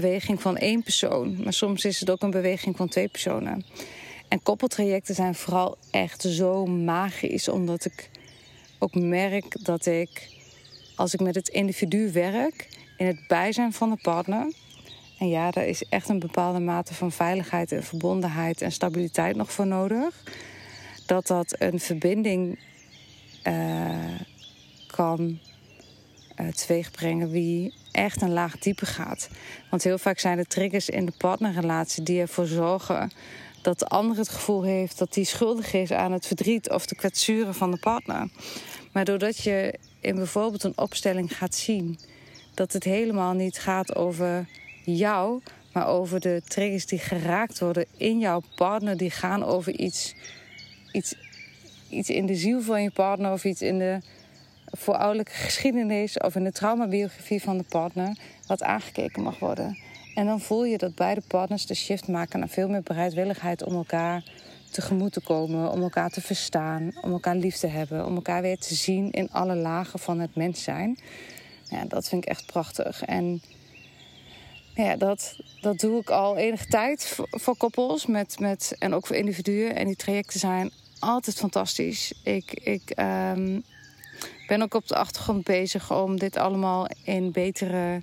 beweging 0.00 0.42
van 0.42 0.56
één 0.56 0.82
persoon, 0.82 1.42
maar 1.42 1.52
soms 1.52 1.84
is 1.84 2.00
het 2.00 2.10
ook 2.10 2.22
een 2.22 2.30
beweging 2.30 2.76
van 2.76 2.88
twee 2.88 3.08
personen. 3.08 3.64
En 4.28 4.42
koppeltrajecten 4.42 5.14
zijn 5.14 5.34
vooral 5.34 5.76
echt 5.90 6.22
zo 6.22 6.66
magisch, 6.66 7.48
omdat 7.48 7.84
ik 7.84 8.10
ook 8.78 8.94
merk 8.94 9.64
dat 9.64 9.86
ik, 9.86 10.28
als 10.96 11.14
ik 11.14 11.20
met 11.20 11.34
het 11.34 11.48
individu 11.48 12.12
werk, 12.12 12.68
in 12.96 13.06
het 13.06 13.26
bijzijn 13.28 13.72
van 13.72 13.90
de 13.90 13.98
partner. 14.02 14.52
En 15.18 15.28
ja, 15.28 15.50
daar 15.50 15.66
is 15.66 15.82
echt 15.88 16.08
een 16.08 16.18
bepaalde 16.18 16.60
mate 16.60 16.94
van 16.94 17.12
veiligheid 17.12 17.72
en 17.72 17.82
verbondenheid 17.82 18.62
en 18.62 18.72
stabiliteit 18.72 19.36
nog 19.36 19.52
voor 19.52 19.66
nodig. 19.66 20.22
Dat 21.06 21.26
dat 21.26 21.54
een 21.58 21.80
verbinding 21.80 22.58
uh, 23.44 24.20
kan 24.86 25.38
uh, 26.40 26.48
teweegbrengen 26.48 27.30
wie 27.30 27.74
echt 27.96 28.22
een 28.22 28.32
laag 28.32 28.58
dieper 28.58 28.86
gaat. 28.86 29.28
Want 29.70 29.82
heel 29.82 29.98
vaak 29.98 30.18
zijn 30.18 30.36
de 30.36 30.46
triggers 30.46 30.88
in 30.88 31.06
de 31.06 31.12
partnerrelatie 31.18 32.02
die 32.02 32.20
ervoor 32.20 32.46
zorgen 32.46 33.10
dat 33.62 33.78
de 33.78 33.86
ander 33.86 34.16
het 34.16 34.28
gevoel 34.28 34.62
heeft 34.62 34.98
dat 34.98 35.14
hij 35.14 35.24
schuldig 35.24 35.72
is 35.72 35.92
aan 35.92 36.12
het 36.12 36.26
verdriet 36.26 36.70
of 36.70 36.86
de 36.86 36.94
kwetsuren 36.94 37.54
van 37.54 37.70
de 37.70 37.76
partner. 37.76 38.28
Maar 38.92 39.04
doordat 39.04 39.38
je 39.38 39.74
in 40.00 40.14
bijvoorbeeld 40.14 40.62
een 40.62 40.78
opstelling 40.78 41.36
gaat 41.36 41.54
zien 41.54 41.98
dat 42.54 42.72
het 42.72 42.84
helemaal 42.84 43.32
niet 43.32 43.58
gaat 43.58 43.96
over 43.96 44.48
jou, 44.84 45.42
maar 45.72 45.86
over 45.86 46.20
de 46.20 46.42
triggers 46.48 46.86
die 46.86 46.98
geraakt 46.98 47.58
worden 47.58 47.86
in 47.96 48.18
jouw 48.18 48.42
partner, 48.54 48.96
die 48.96 49.10
gaan 49.10 49.44
over 49.44 49.72
iets, 49.72 50.14
iets, 50.92 51.14
iets 51.90 52.10
in 52.10 52.26
de 52.26 52.34
ziel 52.34 52.62
van 52.62 52.82
je 52.82 52.90
partner 52.90 53.32
of 53.32 53.44
iets 53.44 53.62
in 53.62 53.78
de 53.78 54.00
voorouderlijke 54.76 55.32
geschiedenis 55.32 56.18
of 56.18 56.34
in 56.34 56.44
de 56.44 56.52
traumabiografie 56.52 57.42
van 57.42 57.58
de 57.58 57.64
partner, 57.68 58.16
wat 58.46 58.62
aangekeken 58.62 59.22
mag 59.22 59.38
worden. 59.38 59.78
En 60.14 60.26
dan 60.26 60.40
voel 60.40 60.64
je 60.64 60.78
dat 60.78 60.94
beide 60.94 61.22
partners 61.26 61.66
de 61.66 61.74
shift 61.74 62.08
maken 62.08 62.38
naar 62.38 62.48
veel 62.48 62.68
meer 62.68 62.82
bereidwilligheid 62.82 63.64
om 63.64 63.74
elkaar 63.74 64.24
tegemoet 64.70 65.12
te 65.12 65.20
komen, 65.20 65.70
om 65.70 65.82
elkaar 65.82 66.10
te 66.10 66.20
verstaan, 66.20 66.92
om 67.02 67.12
elkaar 67.12 67.36
lief 67.36 67.56
te 67.56 67.66
hebben, 67.66 68.06
om 68.06 68.14
elkaar 68.14 68.42
weer 68.42 68.58
te 68.58 68.74
zien 68.74 69.10
in 69.10 69.30
alle 69.30 69.54
lagen 69.54 69.98
van 69.98 70.20
het 70.20 70.34
mens 70.34 70.62
zijn. 70.62 70.98
Ja, 71.68 71.84
dat 71.84 72.08
vind 72.08 72.24
ik 72.24 72.30
echt 72.30 72.46
prachtig. 72.46 73.02
En 73.02 73.42
ja, 74.74 74.96
dat, 74.96 75.36
dat 75.60 75.78
doe 75.78 76.00
ik 76.00 76.10
al 76.10 76.36
enige 76.36 76.66
tijd 76.66 77.18
voor, 77.30 77.56
koppels 77.56 78.06
met, 78.06 78.38
met, 78.38 78.76
en 78.78 78.94
ook 78.94 79.06
voor 79.06 79.16
individuen. 79.16 79.74
En 79.74 79.86
die 79.86 79.96
trajecten 79.96 80.40
zijn 80.40 80.70
altijd 80.98 81.36
fantastisch. 81.36 82.12
Ik, 82.22 82.52
ik 82.52 82.90
ehm, 84.20 84.46
ben 84.46 84.62
ook 84.62 84.74
op 84.74 84.88
de 84.88 84.96
achtergrond 84.96 85.44
bezig 85.44 85.92
om 85.92 86.18
dit 86.18 86.36
allemaal 86.36 86.88
in 87.04 87.32
betere 87.32 88.02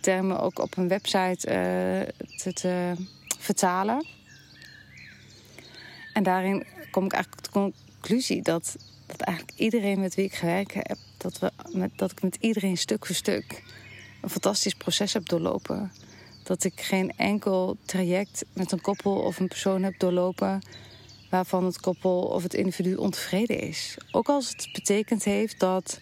termen 0.00 0.40
ook 0.40 0.58
op 0.58 0.76
een 0.76 0.88
website 0.88 1.48
uh, 1.48 2.28
te, 2.36 2.52
te, 2.52 2.94
vertalen. 3.38 4.06
En 6.12 6.22
daarin 6.22 6.66
kom 6.90 7.04
ik 7.04 7.12
eigenlijk 7.12 7.42
tot 7.42 7.52
de 7.52 7.72
conclusie 8.00 8.42
dat, 8.42 8.76
dat 9.06 9.20
eigenlijk 9.20 9.58
iedereen 9.58 10.00
met 10.00 10.14
wie 10.14 10.24
ik 10.24 10.34
gewerkt 10.34 10.74
heb, 10.74 10.96
dat, 11.16 11.38
we 11.38 11.50
met, 11.72 11.90
dat 11.96 12.10
ik 12.10 12.22
met 12.22 12.36
iedereen 12.40 12.76
stuk 12.76 13.06
voor 13.06 13.14
stuk 13.14 13.62
een 14.22 14.30
fantastisch 14.30 14.74
proces 14.74 15.12
heb 15.12 15.28
doorlopen. 15.28 15.92
Dat 16.42 16.64
ik 16.64 16.80
geen 16.80 17.12
enkel 17.16 17.76
traject 17.84 18.44
met 18.52 18.72
een 18.72 18.80
koppel 18.80 19.12
of 19.12 19.38
een 19.38 19.48
persoon 19.48 19.82
heb 19.82 19.98
doorlopen 19.98 20.60
waarvan 21.30 21.64
het 21.64 21.80
koppel 21.80 22.20
of 22.20 22.42
het 22.42 22.54
individu 22.54 22.94
ontevreden 22.94 23.60
is. 23.60 23.96
Ook 24.10 24.28
als 24.28 24.48
het 24.48 24.68
betekend 24.72 25.24
heeft 25.24 25.60
dat 25.60 25.98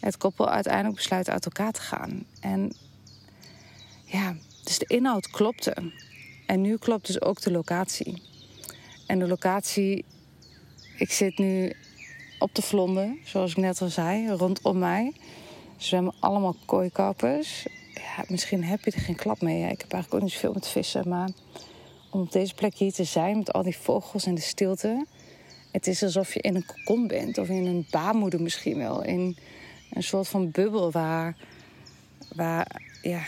het 0.00 0.16
koppel 0.16 0.48
uiteindelijk 0.48 0.94
besluit 0.94 1.30
uit 1.30 1.44
elkaar 1.44 1.72
te 1.72 1.80
gaan. 1.80 2.24
En 2.40 2.76
ja, 4.04 4.36
dus 4.64 4.78
de 4.78 4.86
inhoud 4.86 5.30
klopte. 5.30 5.92
En 6.46 6.60
nu 6.60 6.76
klopt 6.76 7.06
dus 7.06 7.22
ook 7.22 7.40
de 7.40 7.50
locatie. 7.50 8.22
En 9.06 9.18
de 9.18 9.28
locatie, 9.28 10.04
ik 10.96 11.12
zit 11.12 11.38
nu 11.38 11.72
op 12.38 12.54
de 12.54 12.62
vlonden, 12.62 13.18
zoals 13.24 13.50
ik 13.50 13.56
net 13.56 13.80
al 13.80 13.88
zei, 13.88 14.28
rondom 14.28 14.78
mij. 14.78 15.12
Zwemmen 15.76 16.14
allemaal 16.20 16.56
kooikappers. 16.64 17.66
Ja, 17.94 18.24
misschien 18.28 18.64
heb 18.64 18.84
je 18.84 18.90
er 18.90 19.00
geen 19.00 19.16
klap 19.16 19.40
mee. 19.40 19.62
Ik 19.62 19.80
heb 19.80 19.92
eigenlijk 19.92 20.14
ook 20.14 20.22
niet 20.22 20.32
zoveel 20.32 20.52
met 20.52 20.68
vissen, 20.68 21.08
maar 21.08 21.28
om 22.10 22.20
op 22.20 22.32
deze 22.32 22.54
plek 22.54 22.74
hier 22.74 22.92
te 22.92 23.04
zijn 23.04 23.36
met 23.36 23.52
al 23.52 23.62
die 23.62 23.76
vogels 23.76 24.26
en 24.26 24.34
de 24.34 24.40
stilte. 24.40 25.06
Het 25.72 25.86
is 25.86 26.02
alsof 26.02 26.34
je 26.34 26.40
in 26.40 26.54
een 26.54 26.66
kokon 26.66 27.06
bent, 27.06 27.38
of 27.38 27.48
in 27.48 27.66
een 27.66 27.86
baarmoeder 27.90 28.42
misschien 28.42 28.78
wel. 28.78 29.02
In 29.02 29.36
een 29.90 30.02
soort 30.02 30.28
van 30.28 30.50
bubbel 30.50 30.90
waar, 30.90 31.36
waar, 32.34 32.82
ja, 33.02 33.22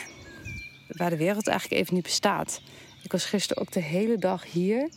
waar 0.88 1.10
de 1.10 1.16
wereld 1.16 1.48
eigenlijk 1.48 1.80
even 1.80 1.94
niet 1.94 2.02
bestaat. 2.02 2.60
Ik 3.02 3.12
was 3.12 3.24
gisteren 3.24 3.62
ook 3.62 3.72
de 3.72 3.80
hele 3.80 4.18
dag 4.18 4.52
hier. 4.52 4.88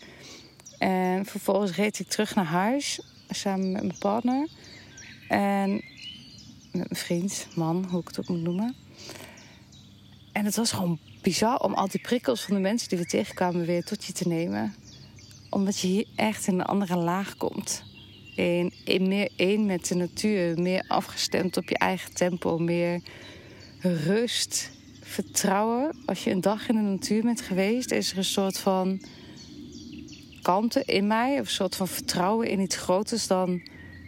En 0.78 1.26
vervolgens 1.26 1.76
reed 1.76 2.00
ik 2.00 2.08
terug 2.08 2.36
naar 2.36 2.46
huis 2.46 3.02
samen 3.30 3.72
met 3.72 3.84
mijn 3.84 3.98
partner. 4.00 4.50
En 5.28 5.72
met 6.72 6.90
mijn 6.90 6.96
vriend, 6.96 7.48
man, 7.56 7.86
hoe 7.90 8.02
ik 8.02 8.08
het 8.08 8.20
ook 8.20 8.28
moet 8.28 8.42
noemen. 8.42 8.76
En 10.32 10.46
het 10.46 10.56
was 10.56 10.72
gewoon 10.72 11.00
bizar 11.26 11.60
om 11.60 11.74
al 11.74 11.88
die 11.88 12.02
prikkels 12.02 12.42
van 12.42 12.56
de 12.56 12.62
mensen 12.62 12.90
die 12.90 12.98
we 12.98 13.06
tegenkwamen 13.06 13.66
weer 13.66 13.84
tot 13.84 14.06
je 14.06 14.14
te 14.14 14.28
nemen. 14.28 14.76
Omdat 15.50 15.80
je 15.80 15.88
hier 15.88 16.06
echt 16.16 16.48
in 16.48 16.54
een 16.54 16.66
andere 16.66 16.96
laag 16.96 17.38
komt. 17.38 17.84
In, 18.36 18.72
meer 19.08 19.30
één 19.36 19.66
met 19.66 19.88
de 19.88 19.96
natuur, 19.96 20.60
meer 20.60 20.86
afgestemd 20.88 21.58
op 21.58 21.70
je 21.70 21.78
eigen 21.78 22.14
tempo, 22.14 22.58
meer 22.58 23.02
rust, 23.80 24.72
vertrouwen. 25.02 25.96
Als 26.06 26.24
je 26.24 26.32
een 26.32 26.42
dag 26.42 26.70
in 26.70 26.76
de 26.76 26.82
natuur 26.82 27.22
bent 27.22 27.42
geweest, 27.42 27.92
is 27.92 28.12
er 28.12 28.18
een 28.18 28.24
soort 28.24 28.58
van 28.58 29.02
kalmte 30.42 30.84
in 30.86 31.08
mij, 31.08 31.34
of 31.40 31.46
een 31.46 31.54
soort 31.54 31.76
van 31.76 31.88
vertrouwen 31.88 32.50
in 32.50 32.60
iets 32.60 32.78
groters 32.78 33.28
dan 33.28 33.62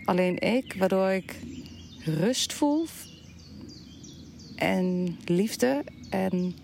alleen 0.05 0.39
ik, 0.39 0.75
waardoor 0.77 1.09
ik 1.09 1.35
rust 2.03 2.53
voel 2.53 2.85
en 4.55 5.17
liefde 5.25 5.83
en 6.09 6.55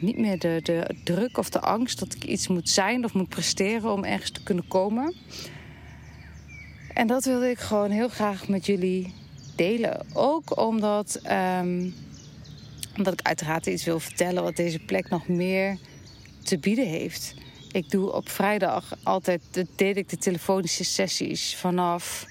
niet 0.00 0.18
meer 0.18 0.38
de, 0.38 0.60
de 0.62 0.96
druk 1.04 1.38
of 1.38 1.50
de 1.50 1.60
angst 1.60 1.98
dat 1.98 2.14
ik 2.14 2.24
iets 2.24 2.48
moet 2.48 2.68
zijn 2.68 3.04
of 3.04 3.12
moet 3.12 3.28
presteren 3.28 3.92
om 3.92 4.04
ergens 4.04 4.30
te 4.30 4.42
kunnen 4.42 4.68
komen. 4.68 5.14
En 6.94 7.06
dat 7.06 7.24
wilde 7.24 7.50
ik 7.50 7.58
gewoon 7.58 7.90
heel 7.90 8.08
graag 8.08 8.48
met 8.48 8.66
jullie 8.66 9.14
delen. 9.56 10.06
Ook 10.12 10.58
omdat, 10.58 11.20
um, 11.60 11.94
omdat 12.96 13.12
ik 13.12 13.22
uiteraard 13.22 13.66
iets 13.66 13.84
wil 13.84 14.00
vertellen 14.00 14.42
wat 14.42 14.56
deze 14.56 14.78
plek 14.78 15.08
nog 15.08 15.28
meer 15.28 15.78
te 16.42 16.58
bieden 16.58 16.86
heeft. 16.86 17.34
Ik 17.72 17.90
doe 17.90 18.12
op 18.12 18.28
vrijdag 18.28 18.96
altijd 19.02 19.40
deed 19.76 19.96
ik 19.96 20.08
de 20.08 20.18
telefonische 20.18 20.84
sessies 20.84 21.56
vanaf, 21.56 22.26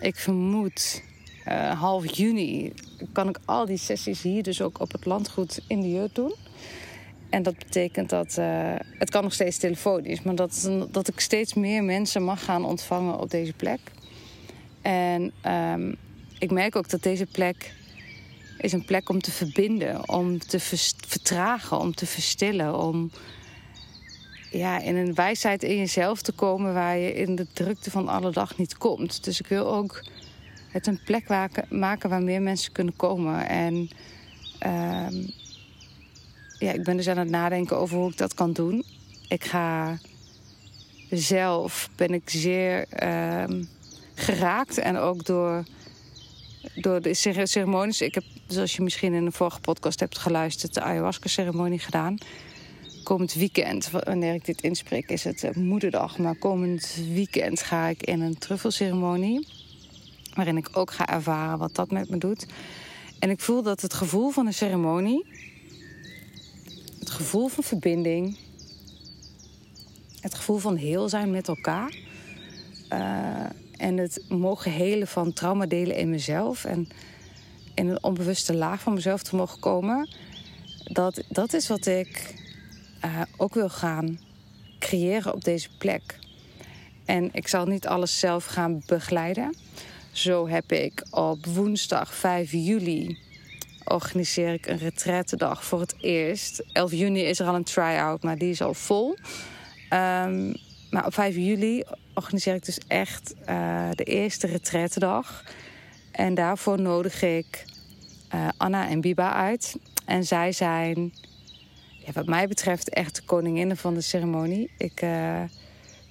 ik 0.00 0.16
vermoed, 0.16 1.02
uh, 1.48 1.80
half 1.80 2.16
juni. 2.16 2.72
Kan 3.12 3.28
ik 3.28 3.38
al 3.44 3.66
die 3.66 3.78
sessies 3.78 4.22
hier 4.22 4.42
dus 4.42 4.62
ook 4.62 4.80
op 4.80 4.92
het 4.92 5.04
landgoed 5.04 5.60
in 5.66 5.80
de 5.80 5.90
jeugd 5.90 6.14
doen. 6.14 6.34
En 7.30 7.42
dat 7.42 7.58
betekent 7.58 8.10
dat 8.10 8.36
uh, 8.38 8.74
het 8.98 9.10
kan 9.10 9.22
nog 9.22 9.32
steeds 9.32 9.58
telefonisch, 9.58 10.22
maar 10.22 10.34
dat, 10.34 10.70
dat 10.90 11.08
ik 11.08 11.20
steeds 11.20 11.54
meer 11.54 11.84
mensen 11.84 12.22
mag 12.22 12.44
gaan 12.44 12.64
ontvangen 12.64 13.18
op 13.18 13.30
deze 13.30 13.52
plek. 13.52 13.80
En 14.82 15.32
um, 15.46 15.96
ik 16.38 16.50
merk 16.50 16.76
ook 16.76 16.88
dat 16.88 17.02
deze 17.02 17.26
plek 17.26 17.74
is 18.58 18.72
een 18.72 18.84
plek 18.84 19.08
om 19.08 19.20
te 19.20 19.30
verbinden, 19.30 20.08
om 20.08 20.38
te 20.38 20.60
vertragen, 20.60 21.78
om 21.78 21.94
te 21.94 22.06
verstillen, 22.06 22.78
om 22.78 23.10
ja, 24.50 24.80
in 24.80 24.96
een 24.96 25.14
wijsheid 25.14 25.62
in 25.62 25.76
jezelf 25.76 26.22
te 26.22 26.32
komen 26.32 26.74
waar 26.74 26.96
je 26.96 27.14
in 27.14 27.36
de 27.36 27.46
drukte 27.52 27.90
van 27.90 28.08
alle 28.08 28.30
dag 28.30 28.58
niet 28.58 28.78
komt. 28.78 29.24
Dus 29.24 29.40
ik 29.40 29.46
wil 29.46 29.66
ook 29.66 30.04
het 30.70 30.86
een 30.86 31.00
plek 31.04 31.28
maken 31.68 32.10
waar 32.10 32.22
meer 32.22 32.42
mensen 32.42 32.72
kunnen 32.72 32.96
komen. 32.96 33.48
En 33.48 33.88
um, 34.66 35.30
ja, 36.58 36.72
ik 36.72 36.82
ben 36.82 36.96
dus 36.96 37.08
aan 37.08 37.18
het 37.18 37.30
nadenken 37.30 37.78
over 37.78 37.96
hoe 37.96 38.10
ik 38.10 38.16
dat 38.16 38.34
kan 38.34 38.52
doen. 38.52 38.84
Ik 39.28 39.44
ga 39.44 39.98
zelf 41.10 41.88
ben 41.96 42.14
ik 42.14 42.30
zeer 42.30 42.86
uh, 43.02 43.62
geraakt 44.14 44.78
en 44.78 44.96
ook 44.96 45.24
door, 45.24 45.64
door 46.74 47.00
de 47.00 47.14
ceremonies. 47.44 48.00
Ik 48.00 48.14
heb, 48.14 48.24
zoals 48.46 48.76
je 48.76 48.82
misschien 48.82 49.14
in 49.14 49.26
een 49.26 49.32
vorige 49.32 49.60
podcast 49.60 50.00
hebt 50.00 50.18
geluisterd, 50.18 50.74
de 50.74 50.80
ayahuasca-ceremonie 50.80 51.78
gedaan. 51.78 52.18
Komend 53.02 53.34
weekend, 53.34 53.90
wanneer 53.90 54.34
ik 54.34 54.44
dit 54.44 54.62
inspreek, 54.62 55.10
is 55.10 55.24
het 55.24 55.44
eh, 55.44 55.54
moederdag. 55.54 56.18
Maar 56.18 56.36
komend 56.36 56.98
weekend 57.12 57.62
ga 57.62 57.86
ik 57.86 58.02
in 58.02 58.20
een 58.20 58.38
truffelceremonie. 58.38 59.48
Waarin 60.34 60.56
ik 60.56 60.68
ook 60.72 60.90
ga 60.90 61.06
ervaren 61.06 61.58
wat 61.58 61.74
dat 61.74 61.90
met 61.90 62.10
me 62.10 62.18
doet. 62.18 62.46
En 63.18 63.30
ik 63.30 63.40
voel 63.40 63.62
dat 63.62 63.80
het 63.80 63.94
gevoel 63.94 64.30
van 64.30 64.46
een 64.46 64.54
ceremonie 64.54 65.26
het 67.06 67.14
gevoel 67.14 67.48
van 67.48 67.64
verbinding. 67.64 68.38
Het 70.20 70.34
gevoel 70.34 70.58
van 70.58 70.76
heel 70.76 71.08
zijn 71.08 71.30
met 71.30 71.48
elkaar. 71.48 71.96
Uh, 72.92 73.44
en 73.76 73.96
het 73.96 74.24
mogen 74.28 74.72
helen 74.72 75.06
van 75.06 75.32
trauma 75.32 75.66
delen 75.66 75.96
in 75.96 76.10
mezelf. 76.10 76.64
En 76.64 76.88
in 77.74 77.88
een 77.88 78.02
onbewuste 78.02 78.54
laag 78.54 78.80
van 78.80 78.94
mezelf 78.94 79.22
te 79.22 79.36
mogen 79.36 79.60
komen. 79.60 80.08
Dat, 80.84 81.22
dat 81.28 81.52
is 81.52 81.68
wat 81.68 81.86
ik 81.86 82.34
uh, 83.04 83.20
ook 83.36 83.54
wil 83.54 83.68
gaan 83.68 84.20
creëren 84.78 85.34
op 85.34 85.44
deze 85.44 85.68
plek. 85.78 86.18
En 87.04 87.28
ik 87.32 87.48
zal 87.48 87.66
niet 87.66 87.86
alles 87.86 88.18
zelf 88.18 88.44
gaan 88.44 88.82
begeleiden. 88.86 89.56
Zo 90.12 90.48
heb 90.48 90.72
ik 90.72 91.06
op 91.10 91.46
woensdag 91.46 92.14
5 92.14 92.52
juli 92.52 93.18
organiseer 93.88 94.52
ik 94.52 94.66
een 94.66 94.78
retraitedag 94.78 95.64
voor 95.64 95.80
het 95.80 95.94
eerst. 96.00 96.64
11 96.72 96.92
juni 96.92 97.20
is 97.20 97.40
er 97.40 97.46
al 97.46 97.54
een 97.54 97.64
try-out, 97.64 98.22
maar 98.22 98.38
die 98.38 98.50
is 98.50 98.62
al 98.62 98.74
vol. 98.74 99.16
Um, 99.90 100.54
maar 100.90 101.06
op 101.06 101.14
5 101.14 101.36
juli 101.36 101.84
organiseer 102.14 102.54
ik 102.54 102.64
dus 102.64 102.78
echt 102.86 103.34
uh, 103.48 103.88
de 103.94 104.04
eerste 104.04 104.46
retraitedag. 104.46 105.44
En 106.12 106.34
daarvoor 106.34 106.80
nodig 106.80 107.22
ik 107.22 107.64
uh, 108.34 108.48
Anna 108.56 108.88
en 108.88 109.00
Biba 109.00 109.32
uit. 109.32 109.76
En 110.04 110.24
zij 110.24 110.52
zijn, 110.52 111.12
ja, 111.90 112.12
wat 112.12 112.26
mij 112.26 112.48
betreft, 112.48 112.88
echt 112.88 113.14
de 113.14 113.22
koninginnen 113.22 113.76
van 113.76 113.94
de 113.94 114.00
ceremonie. 114.00 114.70
Ik 114.78 115.02
uh, 115.02 115.42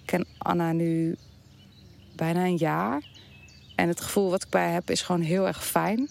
ken 0.06 0.26
Anna 0.38 0.72
nu 0.72 1.16
bijna 2.16 2.44
een 2.44 2.58
jaar. 2.58 3.04
En 3.76 3.88
het 3.88 4.02
gevoel 4.02 4.30
wat 4.30 4.44
ik 4.44 4.50
bij 4.50 4.72
heb 4.72 4.90
is 4.90 5.02
gewoon 5.02 5.22
heel 5.22 5.48
erg 5.48 5.66
fijn. 5.66 6.10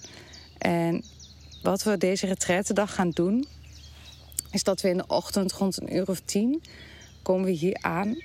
En 0.59 1.05
wat 1.65 1.83
we 1.83 1.99
deze 1.99 2.37
dag 2.73 2.95
gaan 2.95 3.11
doen, 3.11 3.47
is 4.51 4.63
dat 4.63 4.81
we 4.81 4.89
in 4.89 4.97
de 4.97 5.07
ochtend 5.07 5.53
rond 5.53 5.81
een 5.81 5.97
uur 5.97 6.09
of 6.09 6.21
tien 6.21 6.63
komen 7.23 7.45
we 7.45 7.51
hier 7.51 7.77
aan. 7.81 8.17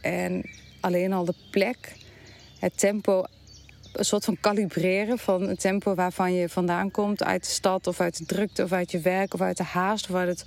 En 0.00 0.50
alleen 0.80 1.12
al 1.12 1.24
de 1.24 1.34
plek, 1.50 1.92
het 2.58 2.78
tempo, 2.78 3.24
een 3.92 4.04
soort 4.04 4.24
van 4.24 4.36
kalibreren 4.40 5.18
van 5.18 5.42
het 5.42 5.60
tempo 5.60 5.94
waarvan 5.94 6.34
je 6.34 6.48
vandaan 6.48 6.90
komt. 6.90 7.22
Uit 7.22 7.44
de 7.44 7.50
stad 7.50 7.86
of 7.86 8.00
uit 8.00 8.18
de 8.18 8.24
drukte 8.24 8.62
of 8.62 8.72
uit 8.72 8.90
je 8.90 9.00
werk 9.00 9.34
of 9.34 9.40
uit 9.40 9.56
de 9.56 9.62
haast 9.62 10.10
of 10.10 10.14
uit, 10.16 10.44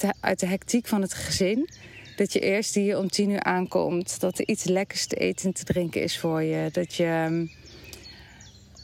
de, 0.00 0.14
uit 0.20 0.40
de 0.40 0.46
hectiek 0.46 0.86
van 0.86 1.02
het 1.02 1.14
gezin. 1.14 1.68
Dat 2.16 2.32
je 2.32 2.40
eerst 2.40 2.74
hier 2.74 2.98
om 2.98 3.08
tien 3.08 3.30
uur 3.30 3.42
aankomt. 3.42 4.20
Dat 4.20 4.38
er 4.38 4.48
iets 4.48 4.64
lekkers 4.64 5.06
te 5.06 5.16
eten 5.16 5.46
en 5.46 5.52
te 5.52 5.64
drinken 5.64 6.02
is 6.02 6.18
voor 6.18 6.42
je. 6.42 6.68
Dat 6.72 6.94
je 6.94 7.46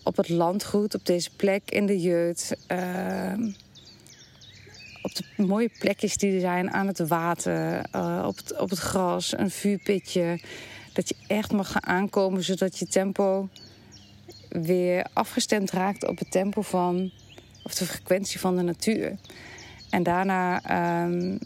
op 0.09 0.17
het 0.17 0.29
landgoed, 0.29 0.95
op 0.95 1.07
deze 1.07 1.31
plek 1.37 1.63
in 1.71 1.87
de 1.87 2.01
jeugd. 2.01 2.57
Ehm, 2.67 3.51
op 5.03 5.15
de 5.15 5.25
mooie 5.37 5.71
plekjes 5.79 6.17
die 6.17 6.35
er 6.35 6.41
zijn 6.41 6.71
aan 6.71 6.87
het 6.87 6.99
water, 6.99 7.87
uh, 7.95 8.25
op, 8.27 8.37
het, 8.37 8.59
op 8.59 8.71
het 8.71 8.79
gras, 8.79 9.39
een 9.39 9.51
vuurpitje. 9.51 10.41
Dat 10.93 11.09
je 11.09 11.15
echt 11.27 11.53
mag 11.53 11.73
gaan 11.73 11.87
aankomen 11.87 12.45
zodat 12.45 12.79
je 12.79 12.87
tempo 12.87 13.49
weer 14.49 15.07
afgestemd 15.13 15.71
raakt 15.71 16.09
op 16.09 16.19
het 16.19 16.31
tempo 16.31 16.63
van, 16.63 17.11
of 17.63 17.75
de 17.75 17.87
frequentie 17.87 18.41
van 18.41 18.57
de 18.57 18.63
natuur. 18.63 19.17
En 19.91 20.03
daarna 20.03 20.63
ehm, 20.63 21.39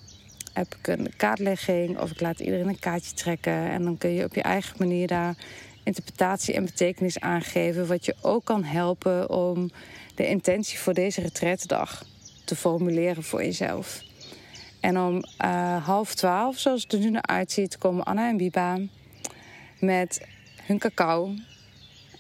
heb 0.53 0.75
ik 0.79 0.87
een 0.87 1.13
kaartlegging 1.17 1.99
of 1.99 2.11
ik 2.11 2.21
laat 2.21 2.41
iedereen 2.41 2.69
een 2.69 2.79
kaartje 2.79 3.15
trekken. 3.15 3.71
En 3.71 3.83
dan 3.83 3.99
kun 3.99 4.11
je 4.11 4.25
op 4.25 4.35
je 4.35 4.43
eigen 4.43 4.77
manier 4.79 5.07
daar 5.07 5.37
interpretatie 5.83 6.55
en 6.55 6.65
betekenis 6.65 7.21
aangeven. 7.21 7.87
Wat 7.87 8.05
je 8.05 8.15
ook 8.21 8.45
kan 8.45 8.65
helpen 8.65 9.31
om 9.31 9.71
de 10.15 10.29
intentie 10.29 10.79
voor 10.79 10.95
deze 10.95 11.21
retretdag 11.21 12.05
te 12.45 12.57
formuleren 12.57 13.23
voor 13.23 13.45
jezelf. 13.45 14.03
En 14.81 14.99
om 14.99 15.25
uh, 15.45 15.87
half 15.87 16.15
twaalf, 16.15 16.59
zoals 16.59 16.83
het 16.83 16.93
er 16.93 16.99
nu 16.99 17.11
naar 17.11 17.27
uitziet, 17.27 17.79
komen 17.79 18.05
Anna 18.05 18.29
en 18.29 18.37
Biba 18.37 18.79
met 19.79 20.27
hun 20.63 20.79
cacao. 20.79 21.35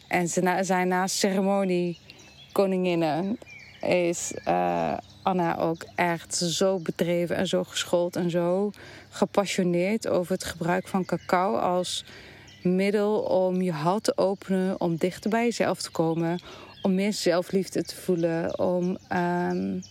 En 0.08 0.28
ze 0.28 0.58
zijn 0.60 0.88
naast 0.88 1.16
ceremonie 1.16 1.98
koninginnen. 2.52 3.38
Is 3.80 4.32
uh, 4.48 4.96
Anna 5.22 5.58
ook 5.58 5.86
echt 5.94 6.34
zo 6.34 6.78
bedreven 6.78 7.36
en 7.36 7.46
zo 7.46 7.64
geschoold 7.64 8.16
en 8.16 8.30
zo 8.30 8.70
gepassioneerd 9.08 10.08
over 10.08 10.32
het 10.32 10.44
gebruik 10.44 10.88
van 10.88 11.04
cacao 11.04 11.56
als 11.56 12.04
middel 12.64 13.20
om 13.20 13.62
je 13.62 13.72
hart 13.72 14.04
te 14.04 14.16
openen, 14.16 14.80
om 14.80 14.96
dichter 14.96 15.30
bij 15.30 15.44
jezelf 15.44 15.82
te 15.82 15.90
komen, 15.90 16.40
om 16.82 16.94
meer 16.94 17.12
zelfliefde 17.12 17.82
te 17.82 17.96
voelen, 17.96 18.58
om 18.58 18.98
um, 19.12 19.82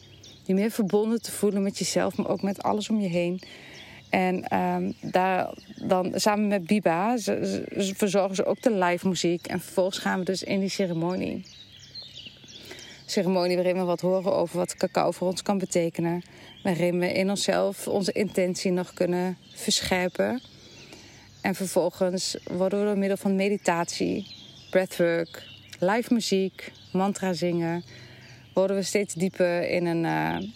je 0.43 0.53
meer 0.53 0.71
verbonden 0.71 1.21
te 1.21 1.31
voelen 1.31 1.63
met 1.63 1.77
jezelf, 1.77 2.17
maar 2.17 2.29
ook 2.29 2.41
met 2.41 2.63
alles 2.63 2.89
om 2.89 2.99
je 2.99 3.07
heen. 3.07 3.41
En 4.09 4.57
um, 4.57 4.93
daar 5.01 5.53
dan 5.75 6.11
samen 6.15 6.47
met 6.47 6.65
Biba 6.65 7.17
ze, 7.17 7.63
ze 7.77 7.95
verzorgen 7.95 8.35
ze 8.35 8.45
ook 8.45 8.61
de 8.61 8.71
live 8.71 9.07
muziek. 9.07 9.47
En 9.47 9.59
vervolgens 9.59 9.97
gaan 9.97 10.19
we 10.19 10.25
dus 10.25 10.43
in 10.43 10.59
die 10.59 10.69
ceremonie. 10.69 11.45
Ceremonie 13.05 13.55
waarin 13.55 13.77
we 13.77 13.83
wat 13.83 14.01
horen 14.01 14.33
over 14.35 14.57
wat 14.57 14.75
cacao 14.75 15.11
voor 15.11 15.27
ons 15.27 15.41
kan 15.41 15.57
betekenen. 15.57 16.21
Waarin 16.63 16.99
we 16.99 17.13
in 17.13 17.29
onszelf 17.29 17.87
onze 17.87 18.11
intentie 18.11 18.71
nog 18.71 18.93
kunnen 18.93 19.37
verscherpen. 19.53 20.41
En 21.41 21.55
vervolgens 21.55 22.37
worden 22.43 22.79
we 22.79 22.85
door 22.85 22.97
middel 22.97 23.17
van 23.17 23.35
meditatie, 23.35 24.27
breathwork, 24.69 25.43
live 25.79 26.13
muziek, 26.13 26.71
mantra 26.91 27.33
zingen, 27.33 27.83
worden 28.53 28.75
we 28.75 28.83
steeds 28.83 29.13
dieper 29.13 29.69
in 29.69 29.85
een, 29.85 30.03
uh, 30.03 30.49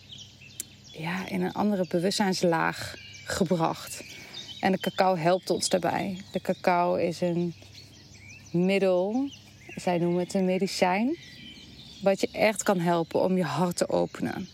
ja, 0.92 1.27
in 1.27 1.42
een 1.42 1.54
andere 1.54 1.86
bewustzijnslaag 1.89 2.96
gebracht. 3.25 4.04
En 4.60 4.72
de 4.72 4.80
cacao 4.80 5.15
helpt 5.15 5.50
ons 5.50 5.70
daarbij. 5.70 6.18
De 6.32 6.42
cacao 6.42 6.96
is 6.96 7.22
een 7.22 7.54
middel, 8.51 9.30
zij 9.75 9.98
noemen 9.98 10.24
het 10.24 10.34
een 10.34 10.46
medicijn, 10.46 11.18
wat 12.01 12.22
je 12.22 12.30
echt 12.32 12.63
kan 12.63 12.80
helpen 12.80 13.22
om 13.22 13.38
je 13.38 13.44
hart 13.44 13.77
te 13.77 13.89
openen. 13.89 14.50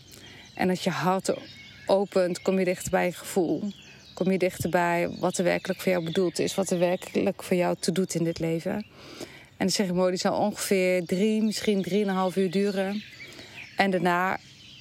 En 0.54 0.70
als 0.70 0.84
je 0.84 0.90
hart 0.90 1.34
opent, 1.86 2.42
kom 2.42 2.58
je 2.58 2.64
dichter 2.64 2.90
bij 2.90 3.04
je 3.04 3.12
gevoel. 3.12 3.72
Kom 4.14 4.30
je 4.30 4.38
dichterbij 4.38 5.08
wat 5.18 5.38
er 5.38 5.44
werkelijk 5.44 5.80
voor 5.80 5.92
jou 5.92 6.04
bedoeld 6.04 6.38
is, 6.38 6.54
wat 6.54 6.70
er 6.70 6.78
werkelijk 6.78 7.42
voor 7.42 7.56
jou 7.56 7.76
te 7.80 7.92
doet 7.92 8.14
in 8.14 8.24
dit 8.24 8.38
leven. 8.38 8.86
En 9.56 9.66
de 9.66 9.72
ceremonie 9.72 10.18
zal 10.18 10.38
ongeveer 10.38 11.04
drie, 11.04 11.42
misschien 11.42 11.82
drieënhalf 11.82 12.36
uur 12.36 12.50
duren. 12.50 13.02
En 13.76 13.90
daarna 13.90 14.38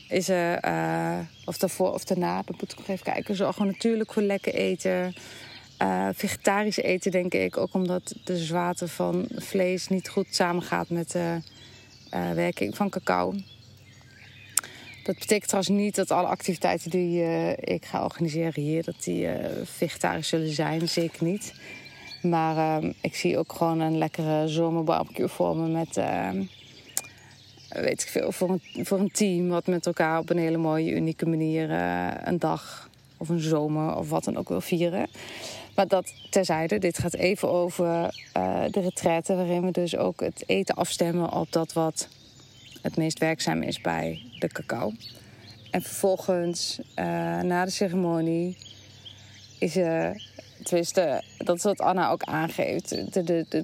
is 0.10 0.30
er, 0.30 0.66
uh, 0.66 1.20
of 1.46 1.58
daarvoor 1.58 1.94
of 1.94 2.04
daarna, 2.04 2.42
dan 2.46 2.56
moet 2.60 2.72
ik 2.72 2.78
nog 2.78 2.88
even 2.88 3.14
kijken, 3.14 3.36
zorgen 3.36 3.56
gewoon 3.56 3.72
natuurlijk 3.72 4.14
voor 4.14 4.24
lekker 4.24 4.54
eten. 4.54 5.14
Uh, 5.82 6.08
vegetarisch 6.14 6.78
eten, 6.78 7.12
denk 7.12 7.34
ik. 7.34 7.58
Ook 7.58 7.74
omdat 7.74 8.16
de 8.24 8.38
zwaarte 8.38 8.88
van 8.88 9.28
vlees 9.36 9.88
niet 9.88 10.10
goed 10.10 10.28
samengaat 10.30 10.90
met 10.90 11.12
de 11.12 11.42
uh, 12.14 12.32
werking 12.32 12.76
van 12.76 12.90
cacao. 12.90 13.34
Dat 15.04 15.20
betekent 15.20 15.48
trouwens 15.48 15.74
niet 15.74 15.96
dat 15.96 16.12
alle 16.12 16.28
activiteiten 16.28 16.90
die 16.90 17.24
ik 17.56 17.86
ga 17.86 18.04
organiseren 18.04 18.64
hier, 18.64 18.84
dat 18.84 19.04
die 19.04 19.28
vegetarisch 19.64 20.28
zullen 20.28 20.54
zijn. 20.54 20.90
Zeker 20.90 21.24
niet. 21.24 21.54
Maar 22.22 22.58
ehm, 22.58 22.92
ik 23.02 23.16
zie 23.16 23.38
ook 23.38 23.54
gewoon 23.54 23.80
een 23.80 23.98
lekkere 23.98 24.48
zomerbarbecue 24.48 25.28
voor 25.28 25.58
me 25.58 25.68
met 25.68 26.00
weet 27.70 28.02
ik 28.02 28.08
veel, 28.08 28.32
voor 28.32 28.50
een, 28.50 28.86
voor 28.86 29.00
een 29.00 29.12
team 29.12 29.50
wat 29.50 29.68
met 29.68 29.86
elkaar 29.86 30.20
op 30.20 30.30
een 30.30 30.38
hele 30.38 30.58
mooie, 30.58 30.92
unieke 30.92 31.26
manier 31.26 31.72
een 32.24 32.40
dag 32.40 32.90
of 33.18 33.30
een 33.30 33.40
zomer 33.40 33.96
of 33.96 34.10
wat 34.10 34.24
dan 34.24 34.38
ook 34.38 34.50
wil 34.50 34.62
vieren. 34.62 35.08
Maar 35.76 35.88
dat 35.88 36.14
terzijde, 36.30 36.78
dit 36.78 36.98
gaat 36.98 37.14
even 37.14 37.50
over 37.52 38.14
de 38.72 38.80
retraite, 38.82 39.36
waarin 39.36 39.66
we 39.66 39.72
dus 39.72 39.96
ook 39.98 40.20
het 40.20 40.44
eten 40.46 40.76
afstemmen 40.76 41.32
op 41.32 41.52
dat 41.52 41.74
wat 41.74 42.08
het 42.82 42.98
meest 42.98 43.20
werkzaam 43.20 43.62
is 43.62 43.82
bij 43.82 44.22
de 44.40 44.48
cacao. 44.48 44.94
En 45.72 45.82
vervolgens, 45.82 46.80
uh, 46.80 47.06
na 47.40 47.66
de 47.66 47.72
ceremonie, 47.72 48.58
is 49.60 49.76
er, 49.76 50.22
tenminste, 50.64 51.24
dat 51.38 51.56
is 51.56 51.64
wat 51.64 51.82
Anna 51.82 52.10
ook 52.10 52.24
aangeeft, 52.24 53.16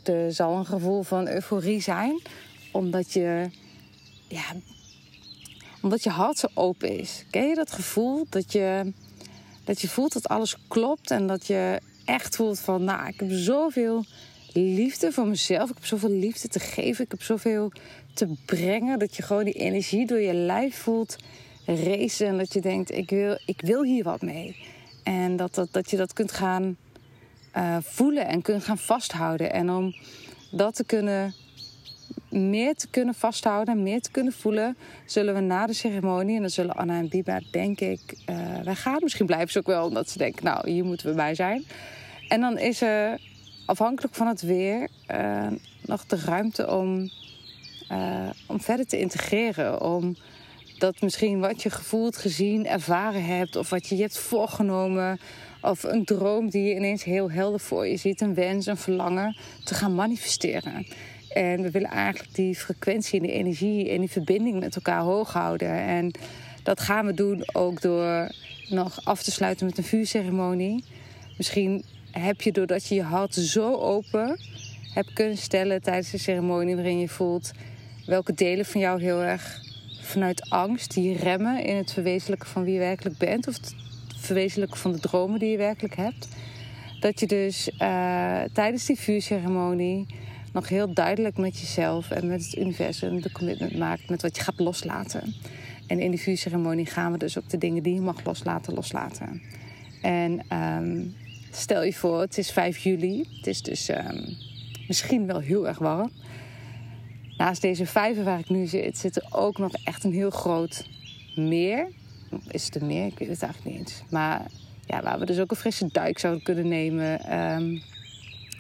er 0.07 0.33
zal 0.33 0.57
een 0.57 0.65
gevoel 0.65 1.03
van 1.03 1.27
euforie 1.27 1.81
zijn, 1.81 2.21
omdat 2.71 3.13
je 3.13 3.49
ja, 4.27 4.45
omdat 5.81 6.03
je 6.03 6.09
hart 6.09 6.37
zo 6.37 6.47
open 6.53 6.99
is. 6.99 7.25
Ken 7.29 7.47
je 7.47 7.55
dat 7.55 7.71
gevoel 7.71 8.25
dat 8.29 8.51
je, 8.51 8.93
dat 9.63 9.81
je 9.81 9.89
voelt 9.89 10.13
dat 10.13 10.27
alles 10.27 10.55
klopt 10.67 11.11
en 11.11 11.27
dat 11.27 11.47
je 11.47 11.81
echt 12.05 12.35
voelt 12.35 12.59
van, 12.59 12.83
nou, 12.83 13.07
ik 13.07 13.19
heb 13.19 13.29
zoveel 13.31 14.05
liefde 14.53 15.11
voor 15.11 15.27
mezelf, 15.27 15.69
ik 15.69 15.75
heb 15.75 15.85
zoveel 15.85 16.11
liefde 16.11 16.47
te 16.47 16.59
geven, 16.59 17.03
ik 17.03 17.11
heb 17.11 17.21
zoveel 17.21 17.71
te 18.17 18.35
brengen, 18.45 18.99
dat 18.99 19.15
je 19.15 19.23
gewoon 19.23 19.43
die 19.43 19.53
energie 19.53 20.05
door 20.05 20.19
je 20.19 20.33
lijf 20.33 20.77
voelt 20.77 21.15
racen 21.65 22.27
en 22.27 22.37
dat 22.37 22.53
je 22.53 22.61
denkt, 22.61 22.91
ik 22.91 23.09
wil, 23.09 23.39
ik 23.45 23.61
wil 23.61 23.83
hier 23.83 24.03
wat 24.03 24.21
mee. 24.21 24.55
En 25.03 25.35
dat, 25.35 25.55
dat, 25.55 25.67
dat 25.71 25.89
je 25.89 25.97
dat 25.97 26.13
kunt 26.13 26.31
gaan 26.31 26.77
uh, 27.57 27.77
voelen 27.81 28.27
en 28.27 28.41
kunt 28.41 28.63
gaan 28.63 28.77
vasthouden. 28.77 29.51
En 29.51 29.69
om 29.69 29.95
dat 30.51 30.75
te 30.75 30.85
kunnen 30.85 31.33
meer 32.29 32.75
te 32.75 32.87
kunnen 32.87 33.13
vasthouden, 33.13 33.83
meer 33.83 34.01
te 34.01 34.11
kunnen 34.11 34.33
voelen, 34.33 34.77
zullen 35.05 35.33
we 35.33 35.39
na 35.39 35.65
de 35.65 35.73
ceremonie, 35.73 36.35
en 36.35 36.41
dan 36.41 36.49
zullen 36.49 36.75
Anna 36.75 36.97
en 36.97 37.09
Biba, 37.09 37.41
denk 37.51 37.79
ik, 37.79 38.17
uh, 38.29 38.59
wij 38.63 38.75
gaan. 38.75 38.99
Misschien 39.01 39.25
blijven 39.25 39.49
ze 39.49 39.59
ook 39.59 39.67
wel, 39.67 39.85
omdat 39.85 40.09
ze 40.09 40.17
denken, 40.17 40.43
nou, 40.43 40.69
hier 40.69 40.85
moeten 40.85 41.07
we 41.07 41.13
bij 41.13 41.35
zijn. 41.35 41.65
En 42.27 42.41
dan 42.41 42.57
is 42.57 42.81
er, 42.81 43.21
afhankelijk 43.65 44.15
van 44.15 44.27
het 44.27 44.41
weer, 44.41 44.87
uh, 45.11 45.47
nog 45.81 46.05
de 46.05 46.19
ruimte 46.25 46.71
om, 46.71 47.09
uh, 47.91 48.29
om 48.45 48.61
verder 48.61 48.87
te 48.87 48.99
integreren. 48.99 49.81
Om 49.81 50.15
dat 50.77 51.01
misschien 51.01 51.39
wat 51.39 51.61
je 51.61 51.69
gevoeld, 51.69 52.17
gezien, 52.17 52.67
ervaren 52.67 53.25
hebt, 53.25 53.55
of 53.55 53.69
wat 53.69 53.87
je 53.87 53.95
je 53.95 54.01
hebt 54.01 54.17
voorgenomen, 54.17 55.19
of 55.61 55.83
een 55.83 56.05
droom 56.05 56.49
die 56.49 56.63
je 56.63 56.75
ineens 56.75 57.03
heel 57.03 57.31
helder 57.31 57.59
voor 57.59 57.87
je 57.87 57.97
ziet, 57.97 58.21
een 58.21 58.33
wens, 58.33 58.65
een 58.65 58.77
verlangen, 58.77 59.37
te 59.63 59.73
gaan 59.73 59.95
manifesteren. 59.95 60.87
En 61.29 61.61
we 61.61 61.71
willen 61.71 61.89
eigenlijk 61.89 62.35
die 62.35 62.55
frequentie 62.55 63.19
en 63.19 63.25
die 63.25 63.35
energie 63.35 63.89
en 63.89 63.99
die 63.99 64.11
verbinding 64.11 64.59
met 64.59 64.75
elkaar 64.75 65.01
hoog 65.01 65.33
houden. 65.33 65.69
En 65.69 66.11
dat 66.63 66.79
gaan 66.79 67.05
we 67.05 67.13
doen 67.13 67.43
ook 67.53 67.81
door 67.81 68.31
nog 68.69 69.05
af 69.05 69.23
te 69.23 69.31
sluiten 69.31 69.65
met 69.65 69.77
een 69.77 69.83
vuurceremonie. 69.83 70.83
Misschien 71.37 71.83
heb 72.11 72.41
je 72.41 72.51
doordat 72.51 72.87
je 72.87 72.95
je 72.95 73.03
hart 73.03 73.33
zo 73.33 73.75
open 73.75 74.39
hebt 74.93 75.13
kunnen 75.13 75.37
stellen 75.37 75.81
tijdens 75.81 76.11
de 76.11 76.17
ceremonie, 76.17 76.75
waarin 76.75 76.99
je 76.99 77.09
voelt 77.09 77.51
welke 78.07 78.33
delen 78.33 78.65
van 78.65 78.81
jou 78.81 79.01
heel 79.01 79.21
erg 79.21 79.61
vanuit 80.01 80.49
angst 80.49 80.93
die 80.93 81.17
remmen 81.17 81.63
in 81.63 81.75
het 81.75 81.93
verwezenlijken 81.93 82.49
van 82.49 82.63
wie 82.63 82.73
je 82.73 82.79
werkelijk 82.79 83.17
bent, 83.17 83.47
of 83.47 83.53
het 83.53 83.75
verwezenlijken 84.15 84.77
van 84.77 84.91
de 84.91 84.99
dromen 84.99 85.39
die 85.39 85.49
je 85.49 85.57
werkelijk 85.57 85.95
hebt. 85.95 86.27
Dat 86.99 87.19
je 87.19 87.27
dus 87.27 87.69
uh, 87.69 88.41
tijdens 88.53 88.85
die 88.85 88.99
vuurceremonie 88.99 90.05
nog 90.53 90.69
heel 90.69 90.93
duidelijk 90.93 91.37
met 91.37 91.59
jezelf 91.59 92.11
en 92.11 92.27
met 92.27 92.45
het 92.45 92.55
universum 92.55 93.21
de 93.21 93.31
commitment 93.31 93.77
maakt 93.77 94.09
met 94.09 94.21
wat 94.21 94.35
je 94.35 94.43
gaat 94.43 94.59
loslaten. 94.59 95.35
En 95.87 95.99
in 95.99 96.11
die 96.11 96.19
vuurceremonie 96.19 96.85
gaan 96.85 97.11
we 97.11 97.17
dus 97.17 97.37
ook 97.37 97.49
de 97.49 97.57
dingen 97.57 97.83
die 97.83 97.93
je 97.93 98.01
mag 98.01 98.23
loslaten, 98.23 98.73
loslaten. 98.73 99.41
En 100.01 100.41
um, 100.53 101.15
stel 101.51 101.83
je 101.83 101.93
voor, 101.93 102.19
het 102.19 102.37
is 102.37 102.51
5 102.51 102.77
juli. 102.77 103.25
Het 103.37 103.47
is 103.47 103.61
dus 103.61 103.89
um, 103.89 104.37
misschien 104.87 105.27
wel 105.27 105.39
heel 105.39 105.67
erg 105.67 105.77
warm. 105.77 106.11
Naast 107.37 107.61
deze 107.61 107.85
vijver 107.85 108.23
waar 108.23 108.39
ik 108.39 108.49
nu 108.49 108.65
zit, 108.65 108.97
zit 108.97 109.15
er 109.15 109.27
ook 109.31 109.57
nog 109.57 109.73
echt 109.83 110.03
een 110.03 110.13
heel 110.13 110.29
groot 110.29 110.85
meer. 111.35 111.87
Is 112.47 112.65
het 112.65 112.75
een 112.75 112.87
meer? 112.87 113.05
Ik 113.05 113.19
weet 113.19 113.29
het 113.29 113.41
eigenlijk 113.41 113.77
niet 113.77 113.87
eens. 113.87 114.03
Maar 114.09 114.45
ja, 114.85 115.01
waar 115.01 115.19
we 115.19 115.25
dus 115.25 115.39
ook 115.39 115.51
een 115.51 115.57
frisse 115.57 115.89
duik 115.91 116.19
zouden 116.19 116.43
kunnen 116.43 116.67
nemen. 116.67 117.39
Um, 117.39 117.81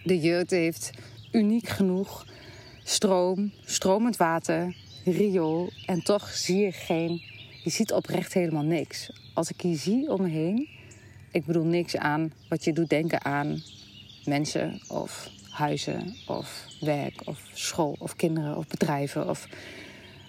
de 0.03 0.19
jeugd 0.19 0.51
heeft 0.51 0.91
uniek 1.31 1.67
genoeg 1.67 2.25
stroom, 2.83 3.51
stromend 3.65 4.17
water, 4.17 4.75
riool. 5.05 5.69
En 5.85 6.03
toch 6.03 6.29
zie 6.29 6.57
je 6.57 6.71
geen, 6.71 7.21
je 7.63 7.69
ziet 7.69 7.93
oprecht 7.93 8.33
helemaal 8.33 8.63
niks. 8.63 9.09
Als 9.33 9.49
ik 9.49 9.61
hier 9.61 9.77
zie 9.77 10.09
om 10.09 10.21
me 10.21 10.29
heen, 10.29 10.67
ik 11.31 11.45
bedoel 11.45 11.65
niks 11.65 11.97
aan 11.97 12.33
wat 12.49 12.63
je 12.63 12.73
doet 12.73 12.89
denken 12.89 13.25
aan 13.25 13.63
mensen 14.25 14.81
of 14.87 15.29
huizen 15.57 16.15
of 16.27 16.65
werk 16.79 17.21
of 17.25 17.39
school 17.53 17.95
of 17.99 18.15
kinderen 18.15 18.57
of 18.57 18.67
bedrijven 18.67 19.29
of 19.29 19.47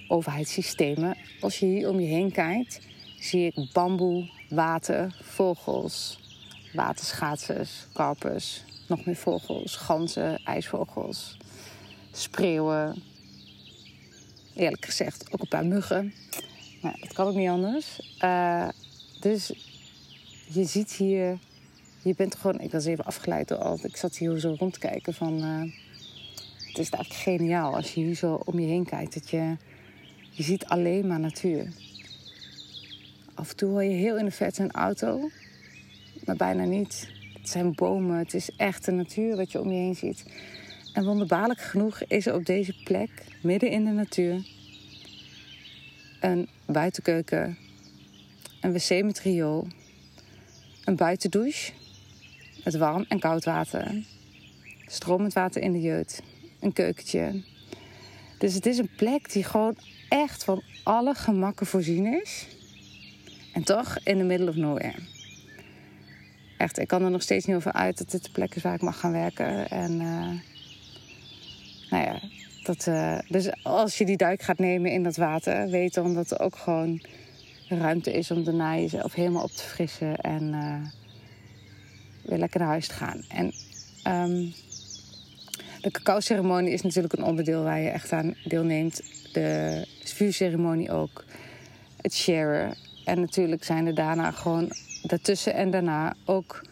overheidssystemen. 0.08 1.16
Als 1.40 1.58
je 1.58 1.66
hier 1.66 1.88
om 1.88 2.00
je 2.00 2.06
heen 2.06 2.32
kijkt, 2.32 2.80
zie 3.20 3.52
ik 3.54 3.72
bamboe, 3.72 4.30
water, 4.48 5.16
vogels, 5.22 6.18
waterschaatsers, 6.72 7.86
karpers, 7.92 8.64
nog 8.86 9.04
meer 9.04 9.16
vogels, 9.16 9.76
ganzen, 9.76 10.44
ijsvogels, 10.44 11.36
spreeuwen. 12.12 13.02
Eerlijk 14.54 14.84
gezegd 14.84 15.32
ook 15.32 15.40
een 15.40 15.48
paar 15.48 15.66
muggen. 15.66 16.14
Dat 16.82 17.12
kan 17.12 17.26
ook 17.26 17.34
niet 17.34 17.48
anders. 17.48 18.16
Uh, 18.24 18.68
dus 19.20 19.52
je 20.48 20.64
ziet 20.64 20.92
hier, 20.92 21.38
je 22.02 22.14
bent 22.14 22.34
gewoon, 22.34 22.60
ik 22.60 22.70
was 22.70 22.84
even 22.84 23.04
afgeleid 23.04 23.48
door 23.48 23.58
al, 23.58 23.78
ik 23.82 23.96
zat 23.96 24.16
hier 24.16 24.38
zo 24.38 24.54
rond 24.58 24.72
te 24.72 24.78
kijken 24.78 25.14
van, 25.14 25.44
uh, 25.44 25.72
het 26.66 26.78
is 26.78 26.90
eigenlijk 26.90 27.22
geniaal 27.22 27.74
als 27.74 27.94
je 27.94 28.00
hier 28.00 28.14
zo 28.14 28.40
om 28.44 28.58
je 28.58 28.66
heen 28.66 28.84
kijkt, 28.84 29.14
dat 29.14 29.30
je, 29.30 29.56
je 30.30 30.42
ziet 30.42 30.64
alleen 30.64 31.06
maar 31.06 31.20
natuur. 31.20 31.72
Af 33.34 33.50
en 33.50 33.56
toe 33.56 33.70
hoor 33.70 33.84
je 33.84 33.94
heel 33.94 34.18
in 34.18 34.24
de 34.24 34.30
verte 34.30 34.62
een 34.62 34.70
auto, 34.70 35.30
maar 36.24 36.36
bijna 36.36 36.64
niet. 36.64 37.08
Het 37.38 37.48
zijn 37.48 37.74
bomen, 37.74 38.18
het 38.18 38.34
is 38.34 38.50
echt 38.56 38.84
de 38.84 38.92
natuur 38.92 39.36
wat 39.36 39.52
je 39.52 39.60
om 39.60 39.70
je 39.70 39.78
heen 39.78 39.96
ziet. 39.96 40.24
En 40.92 41.04
wonderbaarlijk 41.04 41.60
genoeg 41.60 42.02
is 42.02 42.26
er 42.26 42.34
op 42.34 42.46
deze 42.46 42.74
plek, 42.84 43.10
midden 43.42 43.70
in 43.70 43.84
de 43.84 43.90
natuur, 43.90 44.46
een 46.20 46.48
buitenkeuken, 46.66 47.58
een 48.60 48.72
wc 48.72 49.04
met 49.04 49.20
riool, 49.20 49.66
een 50.84 50.96
buitendouche 50.96 51.72
met 52.64 52.76
warm 52.76 53.04
en 53.08 53.18
koud 53.18 53.44
water, 53.44 54.04
stromend 54.86 55.32
water 55.32 55.62
in 55.62 55.72
de 55.72 55.80
jeut, 55.80 56.22
een 56.60 56.72
keukentje. 56.72 57.42
Dus 58.38 58.54
het 58.54 58.66
is 58.66 58.78
een 58.78 58.90
plek 58.96 59.32
die 59.32 59.44
gewoon 59.44 59.76
echt 60.08 60.44
van 60.44 60.62
alle 60.82 61.14
gemakken 61.14 61.66
voorzien 61.66 62.20
is. 62.22 62.46
En 63.52 63.64
toch 63.64 63.98
in 64.04 64.18
the 64.18 64.24
middle 64.24 64.48
of 64.48 64.56
nowhere. 64.56 64.98
Echt, 66.58 66.78
ik 66.78 66.88
kan 66.88 67.02
er 67.02 67.10
nog 67.10 67.22
steeds 67.22 67.46
niet 67.46 67.56
over 67.56 67.72
uit 67.72 67.98
dat 67.98 68.10
dit 68.10 68.24
de 68.24 68.30
plek 68.30 68.54
is 68.54 68.62
waar 68.62 68.74
ik 68.74 68.80
mag 68.80 69.00
gaan 69.00 69.12
werken. 69.12 69.70
En 69.70 69.92
uh, 69.92 70.30
nou 71.90 72.04
ja, 72.04 72.20
dat, 72.62 72.86
uh, 72.86 73.18
dus 73.28 73.64
als 73.64 73.98
je 73.98 74.04
die 74.04 74.16
duik 74.16 74.42
gaat 74.42 74.58
nemen 74.58 74.90
in 74.90 75.02
dat 75.02 75.16
water, 75.16 75.68
weet 75.68 75.94
dan 75.94 76.14
dat 76.14 76.30
er 76.30 76.40
ook 76.40 76.56
gewoon 76.56 77.02
ruimte 77.68 78.12
is 78.12 78.30
om 78.30 78.44
daarna 78.44 78.76
jezelf 78.76 79.14
helemaal 79.14 79.42
op 79.42 79.50
te 79.50 79.62
frissen 79.62 80.16
en 80.16 80.42
uh, 80.42 80.86
weer 82.28 82.38
lekker 82.38 82.60
naar 82.60 82.68
huis 82.68 82.88
te 82.88 82.94
gaan. 82.94 83.24
En 83.28 83.52
um, 84.06 84.54
de 85.80 85.90
cacao-ceremonie 85.90 86.72
is 86.72 86.82
natuurlijk 86.82 87.12
een 87.12 87.24
onderdeel 87.24 87.62
waar 87.62 87.80
je 87.80 87.88
echt 87.88 88.12
aan 88.12 88.34
deelneemt. 88.44 89.02
De 89.32 89.86
vuurceremonie 90.04 90.90
ook. 90.90 91.24
Het 92.00 92.14
sharen. 92.14 92.76
En 93.04 93.20
natuurlijk 93.20 93.64
zijn 93.64 93.86
er 93.86 93.94
daarna 93.94 94.30
gewoon 94.30 94.72
daartussen 95.02 95.54
en 95.54 95.70
daarna 95.70 96.14
ook. 96.24 96.66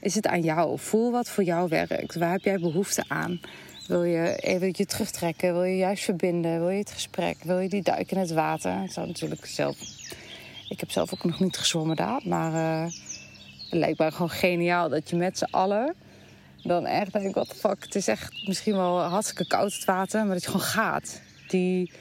Is 0.00 0.14
het 0.14 0.26
aan 0.26 0.42
jou? 0.42 0.78
Voel 0.78 1.10
wat 1.10 1.28
voor 1.28 1.44
jou 1.44 1.68
werkt. 1.68 2.14
Waar 2.14 2.32
heb 2.32 2.44
jij 2.44 2.58
behoefte 2.58 3.04
aan? 3.08 3.40
Wil 3.86 4.02
je 4.02 4.36
even 4.36 4.68
je 4.72 4.86
terugtrekken? 4.86 5.52
Wil 5.52 5.62
je 5.62 5.76
juist 5.76 6.04
verbinden? 6.04 6.58
Wil 6.58 6.70
je 6.70 6.78
het 6.78 6.90
gesprek? 6.90 7.36
Wil 7.42 7.58
je 7.58 7.68
die 7.68 7.82
duik 7.82 8.10
in 8.10 8.18
het 8.18 8.32
water? 8.32 8.82
Ik 8.82 8.90
zou 8.90 9.06
natuurlijk 9.06 9.46
zelf. 9.46 9.76
Ik 10.68 10.80
heb 10.80 10.90
zelf 10.90 11.12
ook 11.12 11.24
nog 11.24 11.40
niet 11.40 11.56
gezwommen 11.56 11.96
daar. 11.96 12.20
Maar 12.24 12.82
het 12.82 13.13
lijkt 13.74 13.98
me 13.98 14.10
gewoon 14.10 14.30
geniaal 14.30 14.88
dat 14.88 15.10
je 15.10 15.16
met 15.16 15.38
z'n 15.38 15.44
allen. 15.50 15.94
Dan 16.62 16.86
echt 16.86 17.12
denk 17.12 17.34
wat 17.34 17.54
fuck. 17.56 17.84
Het 17.84 17.94
is 17.94 18.08
echt 18.08 18.46
misschien 18.46 18.76
wel 18.76 19.00
hartstikke 19.00 19.46
koud 19.46 19.72
het 19.72 19.84
water. 19.84 20.24
Maar 20.24 20.34
dat 20.34 20.42
je 20.42 20.50
gewoon 20.50 20.66
gaat. 20.66 21.20
Die, 21.48 21.92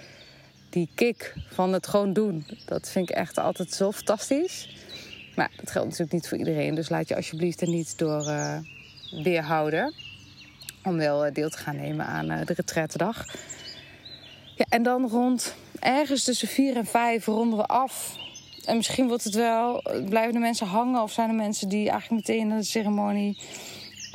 die 0.69 0.89
kick 0.95 1.33
van 1.49 1.73
het 1.73 1.87
gewoon 1.87 2.13
doen. 2.13 2.45
Dat 2.65 2.89
vind 2.89 3.09
ik 3.09 3.15
echt 3.15 3.37
altijd 3.37 3.71
zo 3.71 3.91
fantastisch. 3.91 4.75
Maar 5.35 5.51
dat 5.57 5.71
geldt 5.71 5.87
natuurlijk 5.87 6.13
niet 6.13 6.27
voor 6.27 6.37
iedereen. 6.37 6.75
Dus 6.75 6.89
laat 6.89 7.07
je 7.07 7.15
alsjeblieft 7.15 7.61
er 7.61 7.67
niet 7.67 7.97
door 7.97 8.27
uh, 8.27 8.57
weerhouden 9.23 9.93
om 10.83 10.97
wel 10.97 11.25
eh, 11.25 11.33
deel 11.33 11.49
te 11.49 11.57
gaan 11.57 11.75
nemen 11.75 12.05
aan 12.05 12.31
uh, 12.31 12.45
de 12.45 12.53
retrettedag. 12.53 13.25
Ja, 14.55 14.65
en 14.69 14.83
dan 14.83 15.09
rond 15.09 15.55
ergens 15.79 16.23
tussen 16.23 16.47
vier 16.47 16.75
en 16.75 16.85
vijf 16.85 17.25
ronden 17.25 17.57
we 17.57 17.65
af. 17.65 18.21
En 18.65 18.75
misschien 18.75 19.07
wordt 19.07 19.23
het 19.23 19.35
wel, 19.35 19.81
blijven 20.09 20.33
de 20.33 20.39
mensen 20.39 20.67
hangen 20.67 21.01
of 21.01 21.11
zijn 21.11 21.29
er 21.29 21.35
mensen 21.35 21.69
die 21.69 21.89
eigenlijk 21.89 22.27
meteen 22.27 22.47
naar 22.47 22.57
de 22.57 22.63
ceremonie 22.63 23.37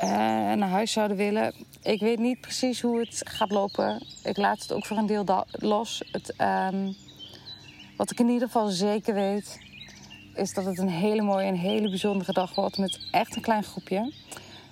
uh, 0.03 0.09
naar 0.53 0.69
huis 0.69 0.91
zouden 0.91 1.17
willen. 1.17 1.53
Ik 1.81 1.99
weet 1.99 2.19
niet 2.19 2.41
precies 2.41 2.81
hoe 2.81 2.99
het 2.99 3.21
gaat 3.25 3.51
lopen. 3.51 4.05
Ik 4.23 4.37
laat 4.37 4.61
het 4.61 4.73
ook 4.73 4.85
voor 4.85 4.97
een 4.97 5.05
deel 5.05 5.45
los. 5.51 6.03
Het, 6.11 6.33
um, 6.71 6.95
wat 7.97 8.11
ik 8.11 8.19
in 8.19 8.29
ieder 8.29 8.47
geval 8.47 8.67
zeker 8.67 9.13
weet, 9.13 9.59
is 10.33 10.53
dat 10.53 10.65
het 10.65 10.77
een 10.77 10.89
hele 10.89 11.21
mooie 11.21 11.45
en 11.45 11.55
hele 11.55 11.89
bijzondere 11.89 12.33
dag 12.33 12.55
wordt 12.55 12.77
met 12.77 12.99
echt 13.11 13.35
een 13.35 13.41
klein 13.41 13.63
groepje. 13.63 14.13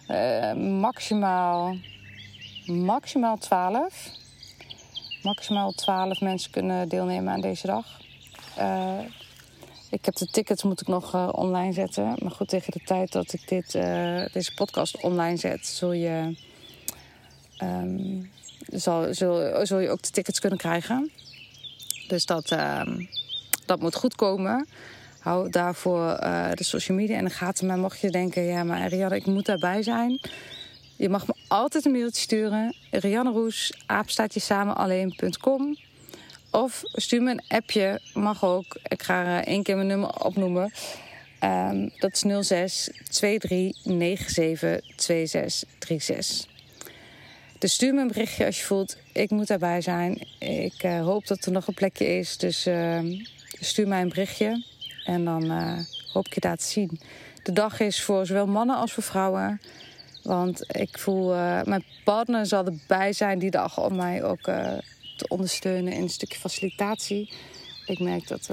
Uh, 0.08 0.54
maximaal, 0.80 1.76
maximaal 2.66 3.38
12. 3.38 4.12
Maximaal 5.24 5.72
12 5.72 6.22
mensen 6.22 6.52
kunnen 6.52 6.90
deelnemen 6.90 7.34
aan 7.34 7.42
deze 7.42 7.68
dag. 7.68 8.02
Uh, 8.60 9.00
ik 9.90 10.06
heb 10.06 10.16
de 10.16 10.26
tickets 10.26 10.64
moet 10.64 10.82
ik 10.82 10.88
nog 10.88 11.16
uh, 11.16 11.30
online 11.32 11.74
zetten. 11.74 12.16
Maar 12.22 12.32
goed, 12.32 12.48
tegen 12.48 12.72
de 12.72 12.82
tijd 12.86 13.12
dat 13.12 13.34
ik 13.34 13.48
dit, 13.48 13.72
deze 14.34 14.54
podcast 14.56 15.02
online 15.02 15.38
zet, 15.38 15.66
zul 15.66 15.92
je, 15.92 16.36
um, 17.64 18.32
zal, 18.72 19.14
zul, 19.14 19.66
zul 19.66 19.80
je 19.80 19.90
ook 19.90 20.02
de 20.02 20.10
tickets 20.10 20.40
kunnen 20.40 20.60
krijgen. 20.60 21.12
Dus 22.08 22.26
dat, 22.26 22.52
um, 22.52 23.10
dat 23.66 23.80
moet 23.80 23.96
goed 23.96 24.16
komen 24.16 24.68
hou 25.28 25.50
daarvoor 25.50 26.20
uh, 26.24 26.52
de 26.54 26.64
social 26.64 26.98
media 26.98 27.18
in 27.18 27.24
de 27.24 27.30
gaten. 27.30 27.68
Maar 27.68 27.78
mocht 27.78 28.00
je 28.00 28.12
denken, 28.12 28.44
ja, 28.44 28.64
maar 28.64 28.88
Rianne, 28.88 29.16
ik 29.16 29.26
moet 29.26 29.46
daarbij 29.46 29.84
zijn. 29.84 30.20
Je 30.96 31.10
mag 31.10 31.28
me 31.28 31.34
altijd 31.48 31.86
een 31.86 31.92
mailtje 31.92 32.22
sturen. 32.22 32.76
Rianne 32.92 33.32
Roes, 33.32 33.74
apenstaatjesamen 33.86 34.76
Of 36.52 36.82
stuur 36.94 37.22
me 37.22 37.32
een 37.32 37.44
appje, 37.48 38.02
mag 38.14 38.44
ook. 38.46 38.80
Ik 38.88 39.04
ga 39.04 39.24
uh, 39.26 39.38
één 39.38 39.64
keer 39.64 39.76
mijn 39.76 39.88
nummer 39.88 40.24
opnoemen. 40.24 40.72
Um, 41.44 41.92
dat 42.00 42.12
is 42.14 42.48
06 42.48 42.90
23 43.10 44.30
97 44.30 44.96
2636. 44.96 46.56
Dus 47.60 47.74
stuur 47.74 47.94
me 47.94 48.02
een 48.02 48.08
berichtje 48.08 48.46
als 48.46 48.60
je 48.60 48.66
voelt, 48.66 48.98
ik 49.14 49.30
moet 49.30 49.48
daarbij 49.48 49.82
zijn. 49.82 50.28
Ik 50.40 50.84
uh, 50.84 51.02
hoop 51.02 51.28
dat 51.28 51.46
er 51.46 51.52
nog 51.52 51.68
een 51.68 51.74
plekje 51.74 52.18
is. 52.18 52.38
Dus 52.38 52.68
uh, 52.68 53.00
stuur 53.60 53.88
mij 53.88 54.02
een 54.02 54.10
berichtje. 54.10 54.64
En 55.06 55.26
dan 55.26 55.44
uh, 55.44 55.80
hoop 56.14 56.26
ik 56.26 56.34
je 56.34 56.40
daar 56.40 56.58
te 56.58 56.66
zien. 56.66 57.00
De 57.44 57.52
dag 57.52 57.80
is 57.80 58.02
voor 58.02 58.26
zowel 58.26 58.48
mannen 58.48 58.76
als 58.76 58.94
voor 58.94 59.04
vrouwen. 59.04 59.62
Want 60.24 60.76
ik 60.76 60.98
voel, 61.00 61.28
mijn 61.64 61.84
partner 62.04 62.46
zal 62.46 62.66
erbij 62.66 63.14
zijn 63.14 63.40
die 63.40 63.52
dag 63.52 63.80
om 63.80 63.96
mij 63.96 64.24
ook 64.24 64.50
te 65.18 65.28
ondersteunen 65.28 65.94
in 65.94 66.02
een 66.02 66.10
stukje 66.10 66.40
facilitatie. 66.40 67.30
Ik 67.86 68.00
merk 68.00 68.28
dat, 68.28 68.46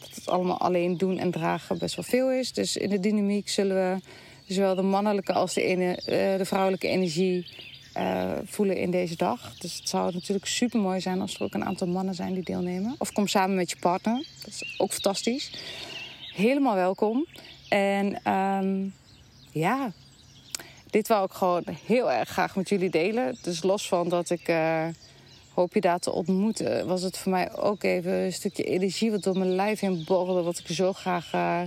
dat 0.00 0.14
het 0.14 0.28
allemaal 0.28 0.58
alleen 0.58 0.96
doen 0.96 1.18
en 1.18 1.30
dragen 1.30 1.78
best 1.78 1.96
wel 1.96 2.04
veel 2.04 2.30
is. 2.30 2.52
Dus 2.52 2.76
in 2.76 2.88
de 2.88 3.00
dynamiek 3.00 3.48
zullen 3.48 3.76
we 3.76 4.54
zowel 4.54 4.74
de 4.74 4.82
mannelijke 4.82 5.32
als 5.32 5.54
de, 5.54 5.62
ene, 5.62 6.02
de 6.38 6.44
vrouwelijke 6.44 6.88
energie 6.88 7.46
uh, 7.96 8.32
voelen 8.44 8.76
in 8.76 8.90
deze 8.90 9.16
dag. 9.16 9.54
Dus 9.58 9.76
het 9.76 9.88
zou 9.88 10.12
natuurlijk 10.12 10.46
super 10.46 10.80
mooi 10.80 11.00
zijn 11.00 11.20
als 11.20 11.34
er 11.34 11.42
ook 11.42 11.54
een 11.54 11.64
aantal 11.64 11.86
mannen 11.86 12.14
zijn 12.14 12.34
die 12.34 12.42
deelnemen. 12.42 12.94
Of 12.98 13.12
kom 13.12 13.26
samen 13.26 13.56
met 13.56 13.70
je 13.70 13.76
partner. 13.76 14.26
Dat 14.44 14.48
is 14.48 14.74
ook 14.78 14.92
fantastisch. 14.92 15.50
Helemaal 16.34 16.74
welkom. 16.74 17.26
En 17.68 18.32
um, 18.32 18.94
ja, 19.50 19.92
dit 20.90 21.08
wou 21.08 21.24
ik 21.24 21.32
gewoon 21.32 21.64
heel 21.86 22.12
erg 22.12 22.28
graag 22.28 22.56
met 22.56 22.68
jullie 22.68 22.90
delen. 22.90 23.38
Dus 23.42 23.62
los 23.62 23.88
van 23.88 24.08
dat 24.08 24.30
ik 24.30 24.52
hoop 25.60 25.74
je 25.74 25.80
daar 25.80 25.98
te 25.98 26.12
ontmoeten, 26.12 26.86
was 26.86 27.02
het 27.02 27.18
voor 27.18 27.32
mij 27.32 27.56
ook 27.56 27.82
even 27.82 28.12
een 28.12 28.32
stukje 28.32 28.62
energie 28.62 29.10
wat 29.10 29.22
door 29.22 29.38
mijn 29.38 29.54
lijf 29.54 29.80
heen 29.80 30.04
borrelde. 30.06 30.42
Wat 30.42 30.58
ik 30.58 30.66
zo 30.66 30.92
graag. 30.92 31.32
Uh, 31.34 31.62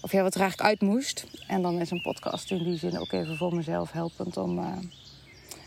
of 0.00 0.12
ja, 0.12 0.22
wat 0.22 0.34
er 0.34 0.40
eigenlijk 0.40 0.70
uit 0.70 0.90
moest. 0.90 1.26
En 1.46 1.62
dan 1.62 1.80
is 1.80 1.90
een 1.90 2.02
podcast 2.02 2.50
in 2.50 2.64
die 2.64 2.78
zin 2.78 2.98
ook 2.98 3.12
even 3.12 3.36
voor 3.36 3.54
mezelf 3.54 3.92
helpend 3.92 4.36
om 4.36 4.60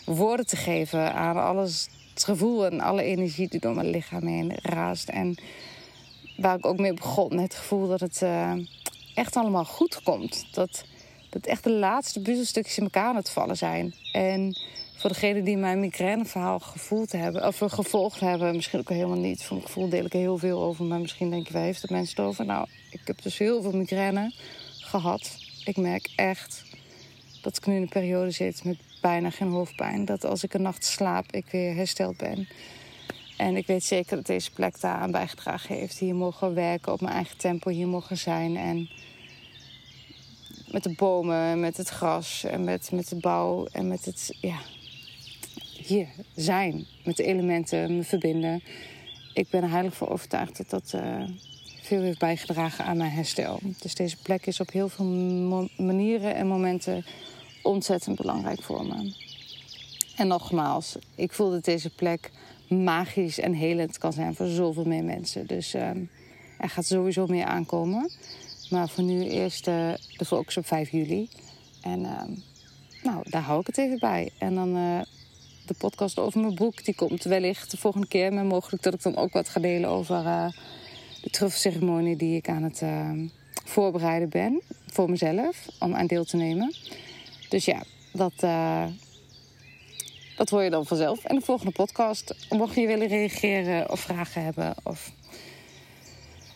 woorden 0.06 0.46
te 0.46 0.56
geven 0.56 1.14
aan 1.14 1.38
alles, 1.38 1.90
het 2.14 2.24
gevoel 2.24 2.66
en 2.66 2.80
alle 2.80 3.04
energie 3.04 3.48
die 3.48 3.60
door 3.60 3.76
mijn 3.76 3.90
lichaam 3.90 4.28
heen 4.28 4.54
raast. 4.62 5.10
En 5.10 5.38
waar 6.38 6.58
ik 6.58 6.66
ook 6.66 6.78
mee 6.78 6.94
begon, 6.94 7.38
het 7.38 7.56
gevoel 7.56 7.88
dat 7.88 8.00
het 8.00 8.22
uh, 8.24 8.54
echt 9.14 9.36
allemaal 9.36 9.66
goed 9.66 10.04
komt. 10.04 10.48
Dat, 10.52 10.84
dat 11.30 11.46
echt 11.46 11.64
de 11.64 11.72
laatste 11.72 12.22
puzzelstukjes 12.22 12.78
in 12.78 12.84
elkaar 12.84 13.10
aan 13.10 13.16
het 13.16 13.30
vallen 13.30 13.58
zijn. 13.58 13.94
En 14.12 14.58
voor 14.98 15.10
degenen 15.10 15.44
die 15.44 15.58
mijn 15.58 15.80
migraineverhaal 15.80 16.60
gevoeld 16.60 17.12
hebben, 17.12 17.48
of 17.48 17.62
gevolgd 17.66 18.20
hebben, 18.20 18.56
misschien 18.56 18.80
ook 18.80 18.90
helemaal 18.90 19.18
niet. 19.18 19.42
Gevoel 19.42 19.90
deel 19.90 20.06
ik 20.06 20.14
er 20.14 20.20
heel 20.20 20.38
veel 20.38 20.64
over, 20.64 20.86
maar 20.86 21.00
misschien 21.00 21.30
denk 21.30 21.48
je, 21.48 21.54
waar 21.54 21.62
heeft 21.62 21.82
het 21.82 21.92
mensen 21.92 22.16
het 22.16 22.26
over? 22.26 22.46
Nou, 22.46 22.68
ik 22.92 23.02
heb 23.04 23.22
dus 23.22 23.38
heel 23.38 23.62
veel 23.62 23.72
migraine 23.72 24.34
gehad. 24.80 25.38
Ik 25.66 25.78
merk 25.78 26.10
echt 26.16 26.64
dat 27.42 27.58
ik 27.58 27.66
nu 27.66 27.76
in 27.76 27.82
een 27.82 27.90
periode 27.90 28.32
zit 28.32 28.64
met 28.64 28.78
bijna 29.02 29.30
geen 29.30 29.50
hoofdpijn. 29.50 30.06
Dat 30.06 30.26
als 30.26 30.44
ik 30.44 30.54
een 30.54 30.62
nacht 30.62 30.86
slaap, 30.86 31.32
ik 31.32 31.46
weer 31.52 31.76
hersteld 31.76 32.18
ben. 32.18 32.48
En 33.38 33.56
ik 33.56 33.68
weet 33.68 33.84
zeker 33.84 34.16
dat 34.16 34.26
deze 34.26 34.52
plek 34.52 34.80
daar 34.80 34.98
aan 34.98 35.12
bijgedragen 35.12 35.76
heeft. 35.76 35.98
Hier 35.98 36.16
mogen 36.16 36.54
werken 36.54 36.94
op 36.94 37.02
mijn 37.02 37.14
eigen 37.14 37.38
tempo, 37.38 37.70
hier 37.70 37.88
mogen 37.88 38.18
zijn. 38.18 38.58
En 38.58 38.90
met 40.72 40.84
de 40.84 40.94
bomen, 40.96 41.60
met 41.60 41.78
het 41.78 41.90
gras 41.90 42.44
en 42.44 42.64
met, 42.64 42.92
met 42.92 43.10
de 43.10 43.16
bouw 43.16 43.66
en 43.72 43.88
met 43.88 44.06
het, 44.06 44.38
ja, 44.42 44.60
hier 45.88 46.08
zijn. 46.36 46.86
Met 47.04 47.18
de 47.18 47.24
elementen, 47.24 47.96
me 47.96 48.04
verbinden. 48.04 48.64
Ik 49.34 49.50
ben 49.50 49.64
er 49.64 49.70
heilig 49.70 49.96
voor 49.96 50.10
overtuigd 50.10 50.58
dat 50.58 50.70
dat 50.70 50.92
uh, 50.96 51.24
veel 51.82 52.02
heeft 52.02 52.20
bijgedragen 52.20 52.86
aan 52.86 52.98
mijn 52.98 53.12
herstel. 53.12 53.60
Dus 53.82 53.96
deze 53.96 54.18
plek 54.18 54.46
is 54.46 54.60
op 54.60 54.72
heel 54.72 54.90
veel 54.90 55.06
manieren 55.78 56.36
en 56.36 56.48
momenten 56.48 57.06
ontzettend 57.64 58.18
belangrijk 58.18 58.62
voor 58.62 58.86
me. 58.86 59.14
En 60.16 60.28
nogmaals, 60.28 60.96
ik 61.16 61.32
voel 61.32 61.50
dat 61.52 61.66
deze 61.66 61.90
plek 61.90 62.32
magisch 62.70 63.40
en 63.40 63.54
helend 63.54 63.98
kan 63.98 64.14
zijn 64.14 64.36
voor 64.36 64.48
zoveel 64.48 64.86
meer 64.86 65.04
mensen. 65.04 65.48
Dus 65.48 65.76
uh, 65.76 65.90
er 66.58 66.70
gaat 66.70 66.86
sowieso 66.86 67.28
meer 67.28 67.46
aankomen. 67.46 68.12
Maar 68.70 68.90
voor 68.90 69.04
nu 69.04 69.30
eerst 69.30 69.68
uh, 69.68 69.94
de 70.18 70.26
focus 70.26 70.58
op 70.58 70.66
5 70.66 70.90
juli. 70.90 71.30
En 71.82 72.00
uh, 72.00 72.22
nou, 73.04 73.30
daar 73.30 73.42
hou 73.42 73.60
ik 73.60 73.68
het 73.68 73.78
even 73.78 74.00
bij. 74.00 74.30
En 74.38 74.56
dan 74.56 74.78
uh, 74.78 75.02
de 75.68 75.74
podcast 75.78 76.20
over 76.20 76.40
mijn 76.40 76.56
boek. 76.56 76.86
Die 76.86 76.96
komt 76.96 77.24
wellicht 77.24 77.72
de 77.72 77.78
volgende 77.78 78.08
keer. 78.08 78.34
Maar 78.34 78.46
mogelijk 78.46 78.84
dat 78.84 78.94
ik 78.94 79.02
dan 79.02 79.16
ook 79.16 79.34
wat 79.34 79.50
ga 79.50 79.60
delen 79.60 79.90
over 79.90 80.24
de 81.22 81.30
truffelceremonie 81.30 82.16
die 82.16 82.36
ik 82.36 82.50
aan 82.50 82.64
het 82.64 82.82
voorbereiden 83.66 84.30
ben. 84.30 84.62
Voor 84.88 85.10
mezelf, 85.10 85.68
om 85.80 85.96
aan 85.96 86.08
deel 86.08 86.24
te 86.24 86.38
nemen. 86.38 86.74
Dus 87.50 87.66
ja, 87.66 87.84
dat, 88.14 88.34
dat 90.36 90.50
hoor 90.50 90.64
je 90.64 90.70
dan 90.70 90.86
vanzelf. 90.86 91.24
En 91.24 91.36
de 91.36 91.46
volgende 91.46 91.72
podcast, 91.72 92.36
mocht 92.50 92.76
je 92.76 92.88
willen 92.88 93.08
reageren 93.08 93.92
of 93.92 94.00
vragen 94.00 94.44
hebben... 94.44 94.76
of 94.84 95.12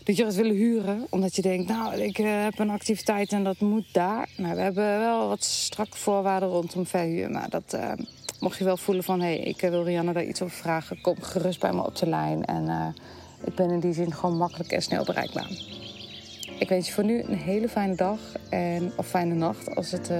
dat 0.03 0.17
je 0.17 0.25
het 0.25 0.35
willen 0.35 0.55
huren. 0.55 1.07
Omdat 1.09 1.35
je 1.35 1.41
denkt, 1.41 1.67
nou, 1.67 2.01
ik 2.01 2.17
heb 2.17 2.59
een 2.59 2.69
activiteit 2.69 3.31
en 3.31 3.43
dat 3.43 3.59
moet 3.59 3.93
daar. 3.93 4.29
Nou, 4.37 4.55
we 4.55 4.61
hebben 4.61 4.99
wel 4.99 5.27
wat 5.27 5.43
strak 5.43 5.95
voorwaarden 5.95 6.49
rondom 6.49 6.85
verhuur. 6.85 7.31
Maar 7.31 7.49
dat 7.49 7.77
mocht 8.41 8.57
je 8.57 8.63
wel 8.63 8.77
voelen 8.77 9.03
van, 9.03 9.21
hé, 9.21 9.25
hey, 9.25 9.39
ik 9.39 9.61
wil 9.61 9.83
Rianne 9.83 10.13
daar 10.13 10.23
iets 10.23 10.41
over 10.41 10.57
vragen. 10.57 11.01
Kom 11.01 11.21
gerust 11.21 11.59
bij 11.59 11.73
me 11.73 11.85
op 11.85 11.95
de 11.95 12.07
lijn. 12.07 12.45
En 12.45 12.63
uh, 12.63 12.87
ik 13.43 13.55
ben 13.55 13.69
in 13.69 13.79
die 13.79 13.93
zin 13.93 14.13
gewoon 14.13 14.37
makkelijk 14.37 14.71
en 14.71 14.81
snel 14.81 15.05
bereikbaar. 15.05 15.49
Ik 16.59 16.69
wens 16.69 16.87
je 16.87 16.93
voor 16.93 17.03
nu 17.03 17.21
een 17.21 17.37
hele 17.37 17.69
fijne 17.69 17.95
dag 17.95 18.19
en, 18.49 18.91
of 18.95 19.07
fijne 19.07 19.33
nacht 19.33 19.75
als 19.75 19.91
het 19.91 20.11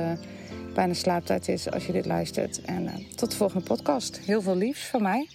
bijna 0.73 0.93
slaaptijd 0.93 1.47
is 1.47 1.71
als 1.71 1.85
je 1.85 1.91
dit 1.91 2.05
luistert. 2.05 2.61
En 2.61 3.05
tot 3.15 3.31
de 3.31 3.37
volgende 3.37 3.65
podcast. 3.65 4.19
Heel 4.25 4.41
veel 4.41 4.55
liefs 4.55 4.85
van 4.85 5.01
mij. 5.01 5.27